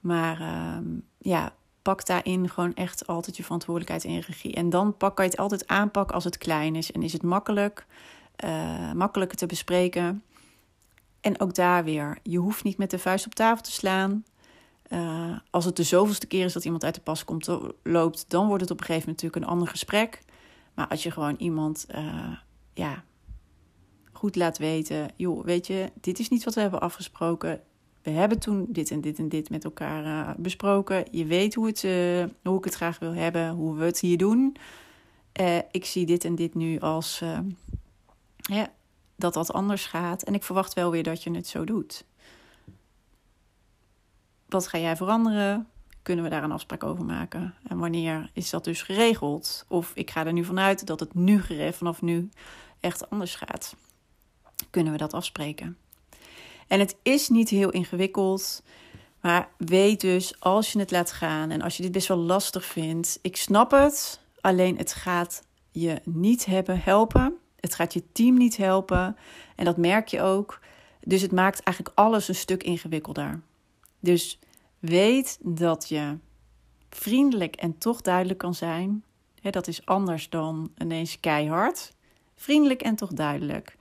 Maar 0.00 0.40
uh, 0.40 0.76
ja, 1.18 1.54
pak 1.82 2.06
daarin 2.06 2.48
gewoon 2.48 2.74
echt 2.74 3.06
altijd 3.06 3.36
je 3.36 3.42
verantwoordelijkheid 3.42 4.04
in 4.04 4.18
regie. 4.18 4.54
En 4.54 4.70
dan 4.70 4.96
pak, 4.96 5.16
kan 5.16 5.24
je 5.24 5.30
het 5.30 5.40
altijd 5.40 5.66
aanpakken 5.66 6.14
als 6.14 6.24
het 6.24 6.38
klein 6.38 6.76
is. 6.76 6.92
En 6.92 7.02
is 7.02 7.12
het 7.12 7.22
makkelijk, 7.22 7.86
uh, 8.44 8.92
makkelijker 8.92 9.36
te 9.36 9.46
bespreken. 9.46 10.22
En 11.20 11.40
ook 11.40 11.54
daar 11.54 11.84
weer, 11.84 12.18
je 12.22 12.38
hoeft 12.38 12.64
niet 12.64 12.78
met 12.78 12.90
de 12.90 12.98
vuist 12.98 13.26
op 13.26 13.34
tafel 13.34 13.62
te 13.62 13.72
slaan. 13.72 14.24
Uh, 14.88 15.36
als 15.50 15.64
het 15.64 15.76
de 15.76 15.82
zoveelste 15.82 16.26
keer 16.26 16.44
is 16.44 16.52
dat 16.52 16.64
iemand 16.64 16.84
uit 16.84 16.94
de 16.94 17.00
pas 17.00 17.24
komt, 17.24 17.48
loopt, 17.82 18.24
dan 18.28 18.46
wordt 18.46 18.62
het 18.62 18.70
op 18.70 18.80
een 18.80 18.86
gegeven 18.86 19.08
moment 19.08 19.22
natuurlijk 19.22 19.44
een 19.44 19.58
ander 19.58 19.68
gesprek. 19.68 20.22
Maar 20.74 20.88
als 20.88 21.02
je 21.02 21.10
gewoon 21.10 21.34
iemand 21.38 21.86
ja, 22.74 23.04
goed 24.22 24.36
laat 24.36 24.58
weten: 24.58 25.10
joh, 25.16 25.44
weet 25.44 25.66
je, 25.66 25.90
dit 26.00 26.18
is 26.18 26.28
niet 26.28 26.44
wat 26.44 26.54
we 26.54 26.60
hebben 26.60 26.80
afgesproken. 26.80 27.60
We 28.02 28.10
hebben 28.10 28.38
toen 28.38 28.66
dit 28.68 28.90
en 28.90 29.00
dit 29.00 29.18
en 29.18 29.28
dit 29.28 29.50
met 29.50 29.64
elkaar 29.64 30.04
uh, 30.04 30.34
besproken. 30.36 31.04
Je 31.10 31.24
weet 31.24 31.54
hoe, 31.54 31.66
het, 31.66 31.82
uh, 31.82 32.24
hoe 32.42 32.58
ik 32.58 32.64
het 32.64 32.74
graag 32.74 32.98
wil 32.98 33.14
hebben, 33.14 33.50
hoe 33.50 33.74
we 33.74 33.84
het 33.84 34.00
hier 34.00 34.18
doen. 34.18 34.56
Uh, 35.40 35.58
ik 35.70 35.84
zie 35.84 36.06
dit 36.06 36.24
en 36.24 36.34
dit 36.34 36.54
nu 36.54 36.80
als 36.80 37.22
dat 39.16 39.34
dat 39.34 39.52
anders 39.52 39.86
gaat. 39.86 40.22
En 40.22 40.34
ik 40.34 40.42
verwacht 40.42 40.74
wel 40.74 40.90
weer 40.90 41.02
dat 41.02 41.22
je 41.22 41.30
het 41.30 41.46
zo 41.46 41.64
doet. 41.64 42.04
Wat 44.48 44.66
ga 44.66 44.78
jij 44.78 44.96
veranderen? 44.96 45.66
Kunnen 46.02 46.24
we 46.24 46.30
daar 46.30 46.44
een 46.44 46.52
afspraak 46.52 46.84
over 46.84 47.04
maken? 47.04 47.54
En 47.68 47.78
wanneer 47.78 48.30
is 48.32 48.50
dat 48.50 48.64
dus 48.64 48.82
geregeld? 48.82 49.64
Of 49.68 49.90
ik 49.94 50.10
ga 50.10 50.26
er 50.26 50.32
nu 50.32 50.44
vanuit 50.44 50.86
dat 50.86 51.00
het 51.00 51.14
nu 51.14 51.42
vanaf 51.72 52.02
nu 52.02 52.28
echt 52.80 53.10
anders 53.10 53.34
gaat 53.34 53.74
kunnen 54.70 54.92
we 54.92 54.98
dat 54.98 55.12
afspreken. 55.12 55.76
En 56.66 56.80
het 56.80 56.96
is 57.02 57.28
niet 57.28 57.48
heel 57.48 57.70
ingewikkeld. 57.70 58.62
Maar 59.20 59.48
weet 59.56 60.00
dus, 60.00 60.40
als 60.40 60.72
je 60.72 60.78
het 60.78 60.90
laat 60.90 61.12
gaan 61.12 61.50
en 61.50 61.62
als 61.62 61.76
je 61.76 61.82
dit 61.82 61.92
best 61.92 62.08
wel 62.08 62.16
lastig 62.16 62.64
vindt, 62.64 63.18
ik 63.22 63.36
snap 63.36 63.70
het. 63.70 64.20
Alleen 64.40 64.76
het 64.76 64.92
gaat 64.92 65.42
je 65.70 66.00
niet 66.04 66.44
hebben 66.44 66.80
helpen. 66.80 67.34
Het 67.60 67.74
gaat 67.74 67.92
je 67.92 68.12
team 68.12 68.36
niet 68.36 68.56
helpen. 68.56 69.16
En 69.56 69.64
dat 69.64 69.76
merk 69.76 70.08
je 70.08 70.20
ook. 70.20 70.60
Dus 71.00 71.22
het 71.22 71.32
maakt 71.32 71.60
eigenlijk 71.62 71.98
alles 71.98 72.28
een 72.28 72.34
stuk 72.34 72.62
ingewikkelder. 72.62 73.40
Dus 74.00 74.38
weet 74.78 75.38
dat 75.40 75.88
je 75.88 76.18
vriendelijk 76.90 77.56
en 77.56 77.78
toch 77.78 78.00
duidelijk 78.00 78.38
kan 78.38 78.54
zijn. 78.54 79.04
dat 79.40 79.66
is 79.66 79.86
anders 79.86 80.28
dan 80.28 80.72
ineens 80.78 81.20
keihard. 81.20 81.92
Vriendelijk 82.34 82.82
en 82.82 82.94
toch 82.94 83.12
duidelijk. 83.12 83.76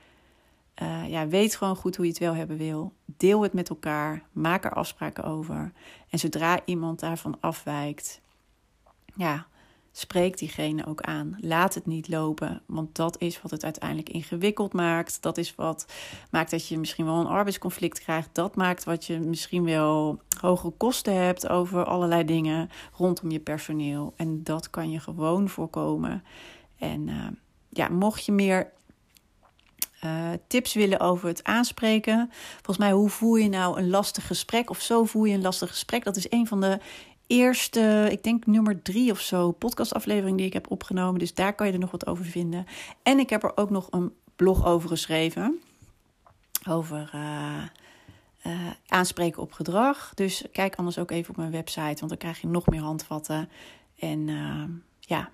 Uh, 0.81 1.10
ja, 1.10 1.27
weet 1.27 1.55
gewoon 1.55 1.75
goed 1.75 1.95
hoe 1.95 2.05
je 2.05 2.12
het 2.12 2.19
wel 2.19 2.36
hebben 2.36 2.57
wil. 2.57 2.93
Deel 3.05 3.41
het 3.41 3.53
met 3.53 3.69
elkaar. 3.69 4.23
Maak 4.31 4.65
er 4.65 4.73
afspraken 4.73 5.23
over. 5.23 5.71
En 6.10 6.19
zodra 6.19 6.60
iemand 6.65 6.99
daarvan 6.99 7.38
afwijkt, 7.39 8.21
ja, 9.15 9.47
spreek 9.91 10.38
diegene 10.38 10.86
ook 10.86 11.01
aan. 11.01 11.38
Laat 11.39 11.73
het 11.73 11.86
niet 11.86 12.07
lopen, 12.07 12.62
want 12.65 12.95
dat 12.95 13.21
is 13.21 13.41
wat 13.41 13.51
het 13.51 13.63
uiteindelijk 13.63 14.10
ingewikkeld 14.10 14.73
maakt. 14.73 15.21
Dat 15.21 15.38
is 15.38 15.55
wat 15.55 15.86
maakt 16.31 16.51
dat 16.51 16.67
je 16.67 16.77
misschien 16.77 17.05
wel 17.05 17.19
een 17.19 17.25
arbeidsconflict 17.25 17.99
krijgt. 17.99 18.29
Dat 18.31 18.55
maakt 18.55 18.84
wat 18.84 19.05
je 19.05 19.19
misschien 19.19 19.63
wel 19.63 20.21
hogere 20.39 20.73
kosten 20.77 21.15
hebt 21.15 21.47
over 21.47 21.86
allerlei 21.86 22.25
dingen 22.25 22.69
rondom 22.97 23.31
je 23.31 23.39
personeel. 23.39 24.13
En 24.15 24.43
dat 24.43 24.69
kan 24.69 24.91
je 24.91 24.99
gewoon 24.99 25.49
voorkomen. 25.49 26.23
En 26.77 27.07
uh, 27.07 27.27
ja, 27.69 27.88
mocht 27.89 28.25
je 28.25 28.31
meer 28.31 28.71
uh, 30.05 30.29
tips 30.47 30.73
willen 30.73 30.99
over 30.99 31.27
het 31.27 31.43
aanspreken. 31.43 32.29
Volgens 32.53 32.77
mij, 32.77 32.91
hoe 32.91 33.09
voer 33.09 33.39
je 33.39 33.49
nou 33.49 33.79
een 33.79 33.89
lastig 33.89 34.27
gesprek? 34.27 34.69
Of 34.69 34.81
zo 34.81 35.03
voer 35.03 35.27
je 35.27 35.33
een 35.33 35.41
lastig 35.41 35.69
gesprek. 35.69 36.03
Dat 36.03 36.15
is 36.15 36.31
een 36.31 36.47
van 36.47 36.61
de 36.61 36.79
eerste, 37.27 38.07
ik 38.11 38.23
denk 38.23 38.45
nummer 38.45 38.81
drie 38.81 39.11
of 39.11 39.19
zo, 39.19 39.51
podcastaflevering 39.51 40.37
die 40.37 40.45
ik 40.45 40.53
heb 40.53 40.71
opgenomen. 40.71 41.19
Dus 41.19 41.33
daar 41.33 41.55
kan 41.55 41.67
je 41.67 41.73
er 41.73 41.79
nog 41.79 41.91
wat 41.91 42.07
over 42.07 42.25
vinden. 42.25 42.65
En 43.03 43.19
ik 43.19 43.29
heb 43.29 43.43
er 43.43 43.57
ook 43.57 43.69
nog 43.69 43.87
een 43.89 44.13
blog 44.35 44.65
over 44.65 44.89
geschreven. 44.89 45.61
Over 46.69 47.11
uh, 47.15 47.63
uh, 48.45 48.53
aanspreken 48.87 49.41
op 49.41 49.51
gedrag. 49.51 50.11
Dus 50.13 50.43
kijk 50.51 50.75
anders 50.75 50.97
ook 50.97 51.11
even 51.11 51.29
op 51.29 51.37
mijn 51.37 51.51
website, 51.51 51.81
want 51.81 52.09
dan 52.09 52.17
krijg 52.17 52.41
je 52.41 52.47
nog 52.47 52.67
meer 52.67 52.81
handvatten. 52.81 53.49
En 53.99 54.27
ja, 54.99 55.29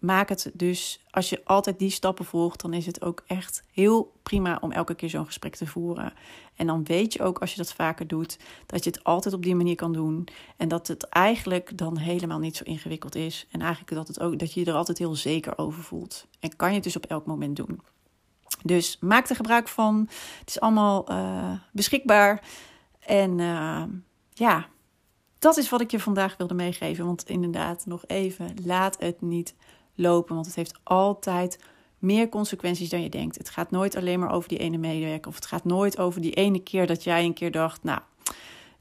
maak 0.00 0.28
het 0.28 0.50
dus, 0.54 1.00
als 1.10 1.28
je 1.28 1.40
altijd 1.44 1.78
die 1.78 1.90
stappen 1.90 2.24
volgt, 2.24 2.60
dan 2.60 2.72
is 2.72 2.86
het 2.86 3.02
ook 3.02 3.22
echt 3.26 3.62
heel 3.72 4.12
prima 4.22 4.58
om 4.60 4.72
elke 4.72 4.94
keer 4.94 5.08
zo'n 5.08 5.26
gesprek 5.26 5.56
te 5.56 5.66
voeren. 5.66 6.12
En 6.54 6.66
dan 6.66 6.84
weet 6.84 7.12
je 7.12 7.22
ook, 7.22 7.38
als 7.38 7.50
je 7.50 7.56
dat 7.56 7.72
vaker 7.72 8.06
doet, 8.06 8.38
dat 8.66 8.84
je 8.84 8.90
het 8.90 9.04
altijd 9.04 9.34
op 9.34 9.42
die 9.42 9.54
manier 9.54 9.74
kan 9.74 9.92
doen. 9.92 10.28
En 10.56 10.68
dat 10.68 10.88
het 10.88 11.02
eigenlijk 11.08 11.78
dan 11.78 11.96
helemaal 11.96 12.38
niet 12.38 12.56
zo 12.56 12.64
ingewikkeld 12.64 13.14
is. 13.14 13.46
En 13.50 13.60
eigenlijk 13.60 13.94
dat, 13.94 14.08
het 14.08 14.20
ook, 14.20 14.38
dat 14.38 14.52
je 14.52 14.60
je 14.60 14.66
er 14.66 14.74
altijd 14.74 14.98
heel 14.98 15.14
zeker 15.14 15.58
over 15.58 15.82
voelt. 15.82 16.26
En 16.40 16.56
kan 16.56 16.68
je 16.68 16.74
het 16.74 16.84
dus 16.84 16.96
op 16.96 17.06
elk 17.06 17.26
moment 17.26 17.56
doen. 17.56 17.80
Dus 18.62 18.96
maak 19.00 19.28
er 19.28 19.36
gebruik 19.36 19.68
van. 19.68 20.08
Het 20.38 20.48
is 20.48 20.60
allemaal 20.60 21.12
uh, 21.12 21.52
beschikbaar. 21.72 22.42
En 22.98 23.38
uh, 23.38 23.82
ja, 24.32 24.68
dat 25.38 25.56
is 25.56 25.68
wat 25.68 25.80
ik 25.80 25.90
je 25.90 26.00
vandaag 26.00 26.36
wilde 26.36 26.54
meegeven. 26.54 27.06
Want 27.06 27.28
inderdaad, 27.28 27.86
nog 27.86 28.04
even, 28.06 28.54
laat 28.64 28.96
het 28.98 29.20
niet 29.20 29.54
lopen. 30.00 30.34
Want 30.34 30.46
het 30.46 30.54
heeft 30.54 30.78
altijd 30.82 31.58
meer 31.98 32.28
consequenties 32.28 32.88
dan 32.88 33.02
je 33.02 33.08
denkt. 33.08 33.38
Het 33.38 33.50
gaat 33.50 33.70
nooit 33.70 33.96
alleen 33.96 34.20
maar 34.20 34.32
over 34.32 34.48
die 34.48 34.58
ene 34.58 34.78
medewerker. 34.78 35.28
Of 35.28 35.34
het 35.34 35.46
gaat 35.46 35.64
nooit 35.64 35.98
over 35.98 36.20
die 36.20 36.34
ene 36.34 36.62
keer 36.62 36.86
dat 36.86 37.04
jij 37.04 37.24
een 37.24 37.34
keer 37.34 37.50
dacht, 37.50 37.82
nou, 37.82 38.00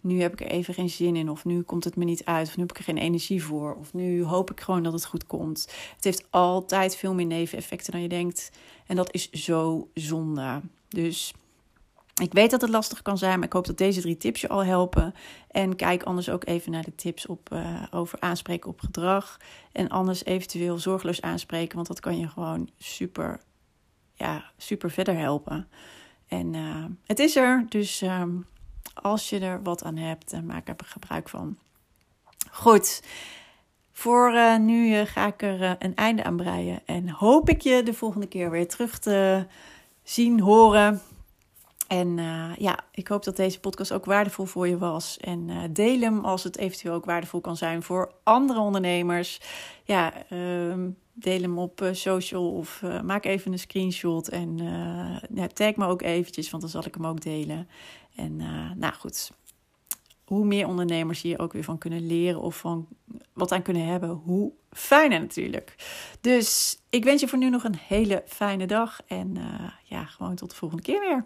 nu 0.02 0.22
heb 0.22 0.34
ik 0.34 0.42
er 0.42 0.48
even 0.48 0.74
geen 0.74 0.90
zin 0.90 1.16
in. 1.16 1.30
Of 1.30 1.46
nu 1.46 1.62
komt 1.62 1.84
het 1.84 1.96
me 1.96 2.06
niet 2.06 2.26
uit. 2.26 2.48
Of 2.48 2.56
nu 2.56 2.62
heb 2.62 2.72
ik 2.72 2.78
er 2.78 2.84
geen 2.84 2.98
energie 2.98 3.44
voor. 3.44 3.76
Of 3.76 3.94
nu 3.94 4.24
hoop 4.24 4.52
ik 4.52 4.62
gewoon 4.62 4.84
dat 4.84 4.94
het 4.94 5.06
goed 5.06 5.28
komt. 5.28 5.68
Het 5.96 6.04
heeft 6.04 6.28
altijd 6.30 6.96
veel 6.96 7.14
meer 7.14 7.26
neveneffecten 7.26 7.92
dan 7.92 8.02
je 8.02 8.08
denkt. 8.08 8.52
En 8.88 8.96
dat 8.96 9.14
is 9.14 9.32
zo 9.32 9.88
zonde. 9.94 10.62
Dus 10.90 11.34
ik 12.20 12.34
weet 12.34 12.52
dat 12.52 12.62
het 12.62 12.70
lastig 12.70 13.02
kan 13.02 13.18
zijn, 13.18 13.38
maar 13.38 13.48
ik 13.48 13.54
hoop 13.54 13.66
dat 13.66 13.78
deze 13.78 14.02
drie 14.02 14.18
tips 14.18 14.42
je 14.42 14.50
al 14.50 14.64
helpen. 14.64 15.14
En 15.52 15.76
kijk 15.76 16.04
anders 16.04 16.30
ook 16.30 16.46
even 16.46 16.72
naar 16.72 16.84
de 16.84 16.96
tips 16.96 17.26
op, 17.26 17.50
uh, 17.54 17.84
over 17.92 18.20
aanspreken 18.20 18.70
op 18.70 18.80
gedrag. 18.80 19.38
En 19.72 19.90
anders 19.90 20.26
eventueel 20.26 20.78
zorgeloos 20.78 21.22
aanspreken, 21.22 21.76
want 21.76 21.88
dat 21.88 22.00
kan 22.00 22.18
je 22.18 22.28
gewoon 22.28 22.70
super, 22.78 23.40
ja, 24.14 24.52
super 24.58 24.92
verder 24.92 25.18
helpen. 25.18 25.68
En 26.28 26.54
uh, 26.54 26.86
het 27.06 27.20
is 27.20 27.36
er, 27.36 27.66
dus 27.70 28.02
um, 28.02 28.46
als 28.94 29.30
je 29.30 29.40
er 29.40 29.64
wat 29.64 29.84
aan 29.84 29.98
hebt, 29.98 30.34
uh, 30.34 30.40
maak 30.40 30.68
er 30.68 30.76
gebruik 30.86 31.30
van. 31.30 31.58
Goed, 32.52 33.04
voor 33.92 34.60
nu 34.60 35.06
ga 35.06 35.28
ik 35.28 35.42
er 35.42 35.76
een 35.80 35.96
einde 35.96 36.24
aan 36.24 36.38
breien. 36.38 36.82
En 36.86 37.10
hoop 37.10 37.50
ik 37.50 37.62
je 37.62 37.84
de 37.84 37.94
volgende 37.94 38.28
keer 38.28 38.52
weer 38.52 38.68
terug 38.68 39.00
te 39.00 39.46
zien, 40.04 40.40
horen. 40.40 41.02
En 41.90 42.18
uh, 42.18 42.56
ja, 42.58 42.80
ik 42.92 43.08
hoop 43.08 43.24
dat 43.24 43.36
deze 43.36 43.60
podcast 43.60 43.92
ook 43.92 44.06
waardevol 44.06 44.46
voor 44.46 44.68
je 44.68 44.78
was. 44.78 45.18
En 45.18 45.48
uh, 45.48 45.64
deel 45.70 46.00
hem 46.00 46.26
als 46.26 46.44
het 46.44 46.58
eventueel 46.58 46.94
ook 46.94 47.06
waardevol 47.06 47.42
kan 47.42 47.58
zijn 47.58 47.84
voor 47.84 48.12
andere 48.24 48.60
ondernemers. 48.60 49.42
Ja, 49.84 50.14
uh, 50.30 50.74
deel 51.14 51.42
hem 51.42 51.58
op 51.58 51.82
uh, 51.82 51.90
social 51.94 52.52
of 52.52 52.84
maak 53.04 53.26
even 53.26 53.52
een 53.52 53.60
screenshot. 53.60 54.30
En 54.30 54.58
tag 55.54 55.76
me 55.76 55.86
ook 55.86 56.02
eventjes, 56.02 56.50
want 56.50 56.62
dan 56.62 56.72
zal 56.72 56.86
ik 56.86 56.94
hem 56.94 57.08
ook 57.08 57.22
delen. 57.22 57.70
En 58.16 58.36
nou 58.76 58.94
goed, 58.94 59.32
hoe 60.24 60.46
meer 60.46 60.68
ondernemers 60.68 61.22
hier 61.22 61.40
ook 61.40 61.54
weer 61.54 61.64
van 61.64 61.78
kunnen 61.78 62.08
leren 62.08 62.42
of 62.42 62.58
van 62.58 62.88
wat 63.34 63.52
aan 63.52 63.62
kunnen 63.62 63.86
hebben, 63.86 64.10
hoe 64.10 64.52
fijner 64.72 65.20
natuurlijk. 65.20 65.76
Dus 66.22 66.80
ik 66.90 67.04
wens 67.04 67.22
je 67.22 67.28
voor 67.28 67.40
nu 67.40 67.50
nog 67.50 67.64
een 67.64 67.78
hele 67.88 68.24
fijne 68.28 68.66
dag. 68.68 69.02
En 69.08 69.38
ja, 69.84 70.06
gewoon 70.06 70.36
tot 70.36 70.50
de 70.50 70.56
volgende 70.56 70.84
keer 70.84 71.00
weer. 71.00 71.26